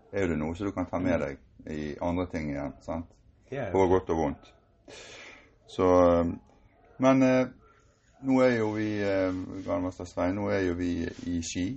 er 0.10 0.28
det 0.28 0.38
noe 0.40 0.56
som 0.58 0.66
du 0.66 0.72
kan 0.74 0.88
ta 0.90 0.98
med 0.98 1.20
deg 1.22 1.70
i 1.70 1.92
andre 2.02 2.24
ting 2.32 2.48
igjen. 2.50 2.72
sant? 2.82 3.12
På 3.70 3.84
godt 3.92 4.10
og 4.10 4.18
vondt. 4.18 4.48
Så 5.70 5.90
eh, 6.02 6.32
Men 6.98 7.22
eh, 7.22 7.52
nå 8.26 8.40
er 8.42 8.56
jo 8.56 8.72
vi 8.74 8.88
Grandmaster 9.68 10.10
Svein, 10.10 10.34
nå 10.40 10.48
er 10.50 10.64
jo 10.66 10.74
vi 10.80 11.06
i 11.30 11.44
Ski. 11.46 11.68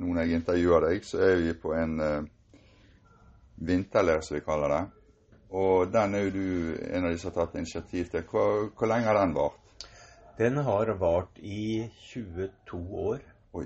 Nå 0.00 0.14
når 0.14 0.22
jeg 0.22 0.40
intervjuer 0.40 0.88
deg, 0.88 1.04
så 1.04 1.20
er 1.26 1.42
vi 1.42 1.52
på 1.60 1.74
en 1.76 1.98
vinterleir, 3.56 4.24
som 4.24 4.38
vi 4.38 4.44
kaller 4.46 4.72
det. 4.72 4.84
Og 5.50 5.92
den 5.92 6.14
er 6.14 6.26
jo 6.26 6.32
du 6.34 6.46
en 6.90 7.06
av 7.06 7.12
de 7.12 7.18
som 7.20 7.30
har 7.30 7.38
tatt 7.40 7.56
initiativ 7.56 8.10
til. 8.12 8.24
Hvor, 8.28 8.68
hvor 8.76 8.90
lenge 8.90 9.08
har 9.08 9.20
den 9.20 9.34
vart? 9.36 9.86
Den 10.38 10.60
har 10.62 10.92
vart 11.00 11.38
i 11.42 11.88
22 12.12 12.78
år, 13.10 13.22
Oi. 13.58 13.64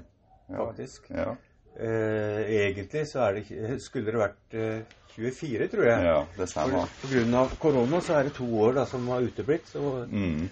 Ja. 0.49 0.67
faktisk. 0.67 1.11
Ja. 1.11 1.35
Eh, 1.77 2.41
egentlig 2.63 3.07
så 3.09 3.31
det, 3.33 3.45
skulle 3.81 4.13
det 4.13 4.21
vært 4.21 4.57
eh, 4.57 4.95
24, 5.17 5.69
tror 5.73 5.89
jeg. 5.89 6.07
Ja, 6.07 6.19
det 6.37 6.49
stemmer. 6.49 6.95
Pga. 7.03 7.45
korona 7.61 8.01
så 8.01 8.17
er 8.19 8.29
det 8.29 8.35
to 8.39 8.49
år 8.65 8.79
da, 8.81 8.87
som 8.89 9.09
har 9.13 9.27
uteblitt. 9.27 9.69
Så, 9.69 10.07
mm. 10.09 10.49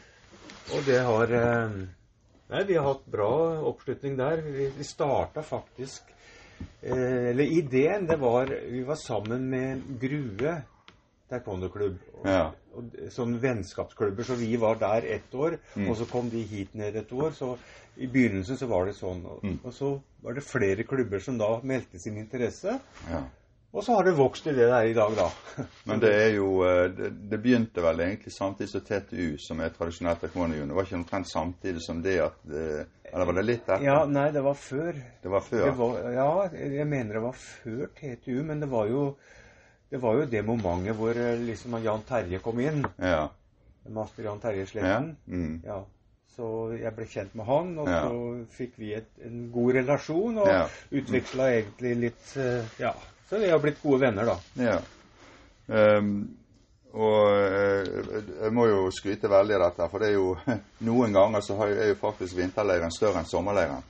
Og 0.74 0.84
det 0.86 1.00
har 1.06 1.34
eh, 1.38 1.80
Nei, 2.50 2.64
vi 2.66 2.74
har 2.74 2.88
hatt 2.88 3.06
bra 3.06 3.32
oppslutning 3.70 4.16
der. 4.18 4.42
Vi, 4.42 4.66
vi 4.76 4.84
starta 4.84 5.42
faktisk 5.46 6.10
eh, 6.82 7.30
Eller 7.30 7.44
ideen, 7.44 8.08
det 8.10 8.18
var 8.20 8.50
Vi 8.50 8.82
var 8.84 8.98
sammen 8.98 9.48
med 9.50 9.84
Grue 10.02 10.56
taekwondo-klubb. 11.30 11.98
Ja. 12.26 12.50
Sånn 13.14 13.38
vennskapsklubber. 13.42 14.26
Så 14.26 14.36
vi 14.40 14.52
var 14.60 14.78
der 14.80 15.08
ett 15.16 15.34
år, 15.34 15.58
mm. 15.74 15.88
og 15.88 15.98
så 16.00 16.06
kom 16.10 16.30
de 16.32 16.44
hit 16.46 16.76
ned 16.78 16.98
et 17.00 17.12
år. 17.16 17.32
Så 17.36 17.54
i 17.96 18.08
begynnelsen 18.10 18.60
så 18.60 18.70
var 18.70 18.88
det 18.88 18.96
sånn. 18.98 19.24
Og, 19.26 19.44
mm. 19.44 19.58
og 19.64 19.74
så 19.74 19.92
var 20.24 20.36
det 20.36 20.46
flere 20.46 20.86
klubber 20.88 21.22
som 21.22 21.38
da 21.40 21.56
meldte 21.66 22.00
sin 22.02 22.18
interesse. 22.20 22.78
Ja. 23.10 23.24
Og 23.70 23.84
så 23.86 23.94
har 23.94 24.06
det 24.06 24.16
vokst 24.18 24.42
til 24.42 24.56
det 24.58 24.66
det 24.66 24.74
er 24.74 24.88
i 24.90 24.94
dag, 24.96 25.12
da. 25.14 25.28
Men 25.88 26.00
det 26.02 26.10
er 26.10 26.32
jo 26.34 26.48
eh, 26.66 26.88
Det, 26.90 27.10
det 27.30 27.38
begynte 27.42 27.84
vel 27.84 28.02
egentlig 28.02 28.32
samtidig 28.34 28.72
som 28.72 28.82
TTU, 28.86 29.36
som 29.38 29.60
er 29.62 29.70
tradisjonelt 29.74 30.24
taekwondo 30.24 30.58
Det 30.58 30.78
var 30.78 30.88
ikke 30.88 30.98
omtrent 30.98 31.30
samtidig 31.30 31.82
som 31.84 32.00
det 32.02 32.16
at 32.24 32.40
det, 32.50 32.64
Eller 33.12 33.28
var 33.28 33.38
det 33.38 33.44
litt 33.46 33.62
etter? 33.68 33.84
Ja, 33.86 34.00
nei, 34.10 34.26
det 34.34 34.42
var 34.42 34.58
før. 34.58 34.98
Det 35.22 35.30
var 35.30 35.46
før? 35.46 35.64
Det 35.68 35.76
var, 35.78 36.00
ja, 36.16 36.32
jeg 36.80 36.88
mener 36.90 37.18
det 37.18 37.22
var 37.28 37.38
før 37.38 37.86
TTU, 38.00 38.42
men 38.46 38.62
det 38.62 38.70
var 38.70 38.90
jo 38.90 39.04
det 39.90 39.98
var 39.98 40.20
jo 40.20 40.26
det 40.30 40.42
momentet 40.46 40.94
hvor 40.96 41.18
eh, 41.18 41.38
liksom 41.42 41.78
Jan 41.82 42.04
Terje 42.06 42.38
kom 42.42 42.60
inn. 42.62 42.84
Ja. 42.96 43.24
Master 43.90 44.24
Jan 44.28 44.40
Terje 44.40 44.66
Sletten. 44.66 45.16
Ja. 45.26 45.34
Mm. 45.34 45.62
ja. 45.66 45.80
Så 46.30 46.48
jeg 46.78 46.92
ble 46.94 47.04
kjent 47.10 47.34
med 47.36 47.44
han, 47.44 47.72
og 47.82 47.88
ja. 47.90 48.02
så 48.06 48.20
fikk 48.54 48.76
vi 48.80 48.92
et, 48.96 49.08
en 49.26 49.48
god 49.52 49.74
relasjon 49.80 50.38
og 50.40 50.48
ja. 50.48 50.62
utveksla 50.94 51.48
egentlig 51.56 51.96
litt 52.06 52.36
eh, 52.38 52.76
Ja. 52.80 52.94
Så 53.30 53.38
vi 53.38 53.50
har 53.50 53.60
blitt 53.62 53.82
gode 53.82 54.00
venner, 54.02 54.26
da. 54.26 54.36
Ja. 54.58 54.78
Um, 55.70 56.14
og 56.98 57.26
eh, 57.30 57.90
jeg 58.26 58.54
må 58.54 58.64
jo 58.66 58.88
skryte 58.94 59.30
veldig 59.30 59.54
av 59.58 59.62
dette, 59.68 59.86
for 59.92 60.02
det 60.02 60.08
er 60.10 60.16
jo 60.16 60.32
noen 60.88 61.14
ganger 61.14 61.44
så 61.46 61.58
er 61.66 61.92
jo 61.92 61.98
faktisk 62.00 62.38
vinterleiren 62.38 62.94
større 62.94 63.22
enn 63.22 63.30
sommerleiren. 63.30 63.84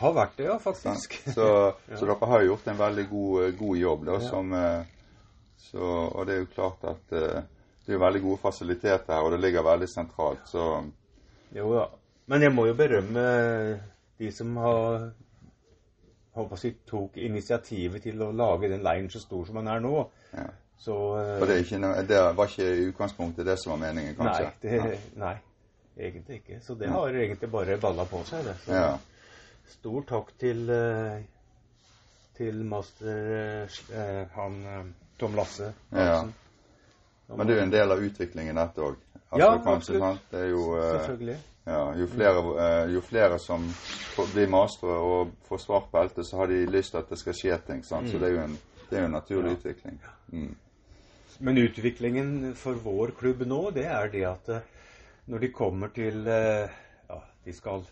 Har 0.00 0.12
vært 0.16 0.36
det, 0.40 0.48
ja, 0.50 0.58
faktisk. 0.60 1.16
Så, 1.30 1.46
så 2.00 2.08
dere 2.08 2.32
har 2.32 2.48
gjort 2.48 2.68
en 2.72 2.80
veldig 2.80 3.06
god, 3.12 3.56
god 3.60 3.80
jobb 3.84 4.04
da, 4.10 4.18
som 4.24 4.52
så, 5.64 5.80
og 6.12 6.26
det 6.28 6.34
er 6.36 6.42
jo 6.44 6.52
klart 6.54 6.86
at 6.90 7.14
uh, 7.16 7.42
det 7.86 7.94
er 7.96 8.00
veldig 8.00 8.22
gode 8.24 8.40
fasiliteter 8.42 9.12
her, 9.14 9.24
og 9.26 9.32
det 9.34 9.40
ligger 9.40 9.66
veldig 9.66 9.88
sentralt. 9.88 10.46
Så 10.48 10.64
Jo 11.54 11.72
da. 11.74 11.84
Men 12.26 12.42
jeg 12.42 12.54
må 12.54 12.64
jo 12.66 12.74
berømme 12.74 13.24
de 14.18 14.30
som 14.32 14.56
har 14.56 15.10
håper 16.34 16.60
jeg, 16.64 16.76
tok 16.88 17.18
initiativet 17.20 18.02
til 18.02 18.22
å 18.24 18.30
lage 18.34 18.70
den 18.72 18.82
leiren 18.82 19.10
så 19.12 19.20
stor 19.22 19.44
som 19.46 19.60
den 19.60 19.68
er 19.70 19.82
nå. 19.84 19.98
Ja. 20.34 20.46
Så 20.84 20.94
eh, 21.20 21.34
For 21.38 21.46
det, 21.46 21.58
er 21.58 21.66
ikke, 21.66 22.06
det 22.08 22.22
var 22.38 22.50
ikke 22.50 22.70
i 22.70 22.86
utgangspunktet 22.88 23.46
det 23.46 23.58
som 23.62 23.74
var 23.74 23.82
meningen, 23.84 24.16
kanskje? 24.18 24.48
Nei, 24.48 24.80
det, 24.88 24.96
nei, 25.20 25.34
egentlig 25.98 26.40
ikke. 26.40 26.58
Så 26.64 26.74
det 26.80 26.90
har 26.90 27.20
egentlig 27.20 27.50
bare 27.52 27.78
balla 27.80 28.08
på 28.10 28.24
seg, 28.26 28.48
det. 28.48 28.56
Så 28.64 28.74
Ja. 28.80 28.90
stor 29.76 30.02
takk 30.08 30.34
til 30.40 30.66
eh, 30.70 31.22
til 32.36 32.64
master 32.66 33.30
eh, 33.94 34.26
han 34.34 34.58
eh, 34.66 34.84
Tom 35.18 35.34
Lasse. 35.36 35.72
Ja. 35.90 36.24
Men 37.28 37.46
det 37.46 37.54
er 37.54 37.58
jo 37.60 37.64
en 37.64 37.70
del 37.72 37.92
av 37.92 38.02
utviklingen, 38.04 38.56
dette 38.56 38.80
òg. 38.84 38.96
Ja, 39.38 39.48
absolutt. 39.66 40.20
Det 40.30 40.40
er 40.44 40.48
jo, 40.52 40.64
eh, 40.78 40.90
Selvfølgelig. 41.00 41.36
ja, 41.66 41.94
jo, 41.98 42.06
flere, 42.06 42.42
eh, 42.64 42.92
jo 42.94 43.00
flere 43.00 43.38
som 43.38 43.64
får- 44.16 44.32
blir 44.34 44.48
mastere 44.48 44.98
og 44.98 45.32
får 45.48 45.58
svart 45.64 45.88
belte, 45.92 46.24
så 46.24 46.36
har 46.36 46.46
de 46.46 46.66
lyst 46.66 46.90
til 46.92 46.98
at 46.98 47.08
det 47.10 47.18
skal 47.18 47.32
skje 47.32 47.58
ting. 47.66 47.82
Sant? 47.84 48.08
Så 48.10 48.18
det 48.18 48.28
er 48.28 48.34
jo 48.36 48.40
en, 48.44 48.58
det 48.90 48.96
er 48.98 49.00
jo 49.00 49.06
en 49.06 49.12
naturlig 49.12 49.50
Ja. 49.50 49.56
utvikling. 49.56 49.98
Mm. 50.32 50.54
Men 51.40 51.56
utviklingen 51.58 52.54
for 52.54 52.74
vår 52.74 53.10
klubb 53.18 53.46
nå, 53.46 53.70
det 53.74 53.86
er 53.86 54.08
det 54.08 54.24
at 54.24 54.48
eh, 54.48 54.60
når 55.28 55.38
de 55.40 55.48
kommer 55.48 55.88
til 55.88 56.24
Ja, 56.24 57.18
de 57.44 57.52
skal 57.52 57.82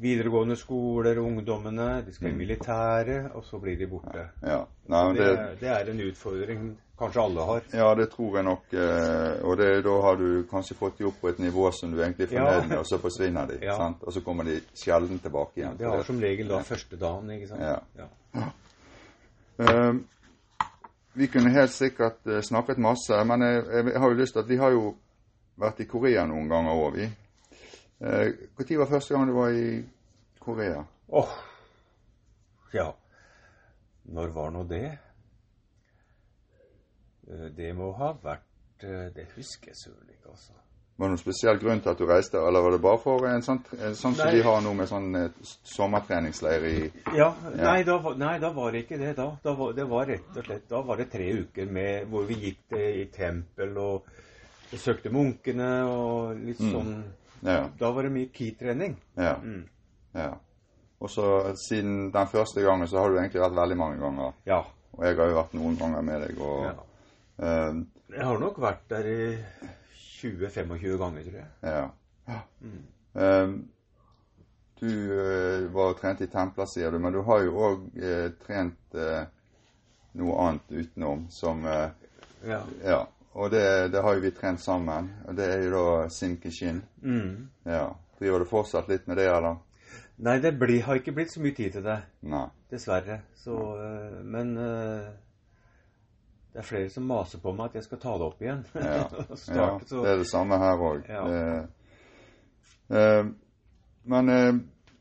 videregående 0.00 0.56
skoler, 0.56 1.18
ungdommene, 1.18 2.02
de 2.06 2.12
skal 2.14 2.30
i 2.30 2.36
militæret, 2.38 3.30
og 3.34 3.44
så 3.44 3.58
blir 3.58 3.76
de 3.80 3.86
borte. 3.90 4.28
Ja. 4.42 4.60
Nei, 4.88 5.04
men 5.06 5.16
Det, 5.16 5.24
det, 5.26 5.38
er- 5.38 5.56
det 5.60 5.68
er 5.68 5.90
en 5.92 6.00
utfordring 6.10 6.68
kanskje 6.98 7.22
alle 7.22 7.44
har. 7.46 7.62
ja, 7.72 7.94
det 7.94 8.08
tror 8.10 8.36
jeg 8.36 8.44
nok. 8.44 8.62
eh, 8.72 9.44
Og 9.44 9.56
det, 9.58 9.84
da 9.84 9.96
har 10.02 10.16
du 10.16 10.44
kanskje 10.50 10.74
fått 10.76 10.98
de 10.98 11.04
opp 11.06 11.20
på 11.20 11.28
et 11.28 11.38
nivå 11.38 11.70
som 11.72 11.90
du 11.92 12.00
egentlig 12.02 12.24
er 12.28 12.32
fornøyd 12.36 12.62
Ja. 12.62 12.68
med, 12.68 12.78
og 12.78 12.86
så 12.86 12.98
forsvinner 12.98 13.46
de. 13.46 13.58
Ja. 13.62 13.76
Sant? 13.76 14.02
Og 14.02 14.12
så 14.12 14.20
kommer 14.20 14.44
de 14.44 14.60
sjelden 14.74 15.18
tilbake 15.18 15.56
igjen. 15.60 15.76
Det 15.78 15.86
har 15.86 16.02
som 16.02 16.18
regel 16.20 16.48
da 16.48 16.58
første 16.62 16.96
dagen, 16.96 17.30
ikke 17.30 17.48
sant? 17.48 17.62
Ja. 17.62 18.48
Um, 19.58 20.04
vi 21.18 21.26
kunne 21.26 21.50
helt 21.50 21.70
sikkert 21.74 22.26
eh, 22.26 22.40
snakket 22.42 22.78
masse, 22.78 23.24
men 23.26 23.42
jeg, 23.42 23.64
jeg 23.92 24.00
har 24.00 24.08
jo 24.12 24.14
lyst 24.20 24.32
til 24.36 24.40
at 24.44 24.48
vi 24.48 24.56
har 24.56 24.70
jo 24.70 24.94
vært 25.58 25.80
i 25.82 25.86
Korea 25.90 26.26
noen 26.26 26.48
ganger 26.48 26.70
òg, 26.78 26.92
vi. 27.00 27.08
Når 28.00 28.78
var 28.78 28.86
første 28.92 29.14
gang 29.14 29.26
du 29.26 29.34
var 29.34 29.50
i 29.50 29.84
Korea? 30.40 30.84
Åh, 31.08 31.32
ja. 32.72 32.92
Når 34.08 34.28
var 34.32 34.50
nå 34.54 34.62
det? 34.68 34.98
Eh, 37.28 37.48
Det 37.56 37.72
må 37.76 37.90
ha 37.98 38.12
vært 38.22 38.84
eh, 38.84 39.10
Det 39.14 39.26
husker 39.36 39.72
jeg 39.72 39.80
søren 39.82 40.08
ikke, 40.14 40.30
altså. 40.30 40.54
Var 40.98 41.06
det 41.06 41.12
noen 41.14 41.20
spesiell 41.20 41.58
grunn 41.62 41.80
til 41.82 41.92
at 41.92 42.00
du 42.00 42.06
reiste, 42.08 42.40
eller 42.42 42.64
var 42.64 42.72
det 42.74 42.80
bare 42.82 42.98
for 42.98 43.26
en 43.28 43.44
sånn, 43.46 43.60
sånn 43.94 44.16
som 44.18 44.32
de 44.34 44.40
har 44.42 44.62
nå 44.64 44.72
med 44.74 44.88
sånn 44.90 45.12
eh, 45.14 45.28
sommertreningsleir 45.70 46.64
i 46.70 46.78
Ja, 47.14 47.28
nei 47.54 47.82
da, 47.86 47.98
nei, 48.18 48.32
da 48.42 48.50
var 48.56 48.74
det 48.74 48.82
ikke 48.86 48.98
det 48.98 49.12
da. 49.18 49.28
da 49.44 49.54
var, 49.58 49.76
det 49.78 49.86
var 49.90 50.08
rett 50.10 50.40
og 50.40 50.48
slett 50.48 50.66
Da 50.70 50.80
var 50.88 50.98
det 50.98 51.10
tre 51.12 51.28
uker 51.44 51.70
med, 51.70 52.08
hvor 52.10 52.26
vi 52.26 52.40
gikk 52.48 52.74
i 52.78 53.06
tempel 53.14 53.78
og 53.78 54.10
besøkte 54.72 55.12
munkene 55.14 55.70
og 55.86 56.42
litt 56.42 56.58
sånn 56.60 56.96
Ja. 57.42 57.68
Da 57.80 57.90
var 57.94 58.02
det 58.02 58.12
mye 58.12 58.28
ki-trening. 58.34 58.96
ja, 59.16 59.34
Mm. 59.42 59.64
ja. 60.14 60.30
Og 61.00 61.10
så 61.10 61.54
siden 61.68 62.10
den 62.12 62.26
første 62.26 62.60
gangen 62.62 62.88
så 62.90 62.98
har 62.98 63.08
du 63.10 63.18
egentlig 63.18 63.40
vært 63.40 63.54
veldig 63.56 63.76
mange 63.78 63.98
ganger. 64.02 64.32
Ja. 64.46 64.62
Og 64.92 65.04
jeg 65.06 65.16
har 65.16 65.28
jo 65.30 65.36
vært 65.36 65.52
noen 65.54 65.76
ganger 65.78 66.02
med 66.02 66.20
deg. 66.26 66.40
og... 66.40 66.64
ja. 66.64 66.72
eh, 67.38 67.74
Jeg 68.16 68.24
har 68.24 68.38
nok 68.38 68.58
vært 68.60 68.88
der 68.90 69.06
i 69.06 69.36
20-25 70.22 70.96
ganger, 70.98 71.22
tror 71.22 71.38
jeg. 71.38 71.46
Ja. 71.62 72.40
Mm. 72.60 72.86
Um, 73.14 73.68
du 74.80 74.86
uh, 74.86 75.74
var 75.74 75.92
trent 75.98 76.20
i 76.20 76.26
templer, 76.30 76.66
sier 76.70 76.90
du, 76.90 76.98
men 76.98 77.12
du 77.12 77.22
har 77.26 77.42
jo 77.42 77.54
òg 77.68 77.86
uh, 77.98 78.28
trent 78.46 78.94
eh, 78.94 79.24
noe 80.18 80.36
annet 80.48 80.70
utenom 80.82 81.26
som 81.30 81.62
Ja. 81.66 82.60
Ja. 82.84 83.00
Og 83.32 83.50
det, 83.52 83.92
det 83.92 84.02
har 84.02 84.16
jo 84.16 84.24
vi 84.24 84.30
trent 84.34 84.60
sammen. 84.60 85.10
Og 85.28 85.36
det 85.36 85.46
er 85.52 85.64
jo 85.66 85.70
da 85.74 86.08
Sinkishin. 86.12 86.82
Mm. 87.02 87.48
Ja. 87.68 87.88
Driver 88.18 88.42
du 88.42 88.50
fortsatt 88.50 88.88
litt 88.90 89.06
med 89.06 89.20
det, 89.20 89.28
eller? 89.30 89.60
Nei, 90.18 90.38
det 90.42 90.56
blir, 90.58 90.80
har 90.82 90.98
ikke 90.98 91.14
blitt 91.14 91.30
så 91.30 91.42
mye 91.42 91.54
tid 91.54 91.76
til 91.76 91.84
det. 91.86 91.98
Nei. 92.26 92.48
Dessverre. 92.72 93.20
Så, 93.38 93.54
Nei. 93.54 94.22
men 94.34 94.56
uh, 94.58 95.06
det 96.52 96.64
er 96.64 96.66
flere 96.66 96.90
som 96.90 97.06
maser 97.06 97.38
på 97.42 97.52
meg 97.54 97.70
at 97.70 97.78
jeg 97.78 97.86
skal 97.86 98.00
ta 98.02 98.16
det 98.18 98.26
opp 98.26 98.42
igjen. 98.42 98.64
Ja. 98.74 99.04
ja. 99.60 99.68
Så, 99.86 100.02
Det 100.02 100.10
er 100.10 100.18
det 100.24 100.26
samme 100.30 100.58
her 100.58 100.82
òg. 100.88 101.06
Ja. 101.06 101.22
men 104.08 104.30
eh, 104.32 104.54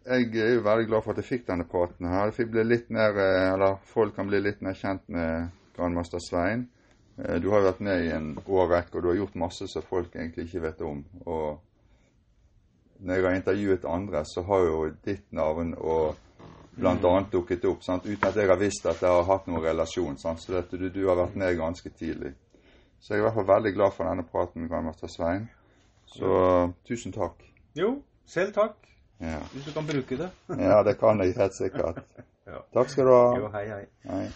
jeg 0.07 0.35
er 0.35 0.53
jo 0.53 0.63
veldig 0.65 0.87
glad 0.87 1.03
for 1.03 1.11
at 1.15 1.21
jeg 1.23 1.27
fikk 1.27 1.47
denne 1.47 1.65
praten 1.67 2.07
her. 2.07 2.29
Jeg 2.29 2.35
fikk 2.41 2.51
bli 2.53 2.63
litt 2.67 2.91
mer, 2.93 3.17
eh, 3.23 3.53
eller 3.53 3.79
Folk 3.89 4.15
kan 4.15 4.29
bli 4.29 4.39
litt 4.43 4.61
mer 4.61 4.75
kjent 4.77 5.07
med 5.09 5.49
grandmaster 5.75 6.21
Svein. 6.23 6.67
Eh, 7.17 7.39
Du 7.41 7.49
har 7.51 7.61
vært 7.65 7.79
med 7.79 8.05
i 8.05 8.11
en 8.13 8.37
årrekke, 8.47 8.95
og 8.97 9.03
du 9.03 9.07
har 9.11 9.15
gjort 9.21 9.35
masse 9.35 9.67
som 9.67 9.81
folk 9.81 10.15
egentlig 10.15 10.45
ikke 10.47 10.61
vet 10.61 10.81
om. 10.81 11.03
Og 11.25 11.59
når 12.99 13.13
jeg 13.15 13.23
har 13.25 13.35
intervjuet 13.39 13.85
andre, 13.85 14.23
så 14.25 14.41
har 14.47 14.65
jo 14.65 14.79
ditt 15.05 15.25
navn 15.31 15.73
og 15.77 16.15
blant 16.77 17.05
annet 17.05 17.31
dukket 17.33 17.65
opp, 17.65 17.81
sant? 17.83 18.05
uten 18.05 18.27
at 18.27 18.35
jeg 18.35 18.49
har 18.49 18.57
visst 18.61 18.85
at 18.85 19.01
jeg 19.01 19.09
har 19.09 19.23
hatt 19.25 19.47
noen 19.49 19.63
relasjon. 19.65 20.17
Sant? 20.17 20.41
Så 20.41 20.53
dette, 20.53 20.77
du, 20.77 20.89
du 20.93 21.07
har 21.07 21.17
vært 21.17 21.35
med 21.35 21.57
ganske 21.57 21.89
tidlig. 21.89 22.33
Så 22.99 23.13
jeg 23.13 23.19
er 23.19 23.23
i 23.23 23.27
hvert 23.27 23.37
fall 23.37 23.47
veldig 23.49 23.73
glad 23.73 23.93
for 23.93 24.09
denne 24.09 24.25
praten 24.25 24.67
grandmaster 24.69 25.09
Svein. 25.09 25.47
Så 26.09 26.71
tusen 26.87 27.13
takk. 27.13 27.41
Jo, 27.77 27.95
selv 28.25 28.53
takk. 28.53 28.77
Ja. 29.21 29.39
Hvis 29.53 29.65
du 29.65 29.71
kan 29.73 29.85
bruke 29.89 30.17
det. 30.17 30.29
ja, 30.61 30.83
det 30.85 30.97
kan 30.99 31.19
jeg 31.21 31.33
helt 31.37 31.55
sikkert. 31.57 32.03
Takk 32.73 32.87
skal 32.89 33.05
du 33.09 33.11
ha. 33.11 33.23
Jo, 33.35 33.47
hei, 33.51 33.63
hei. 33.67 33.85
Hei. 34.07 34.27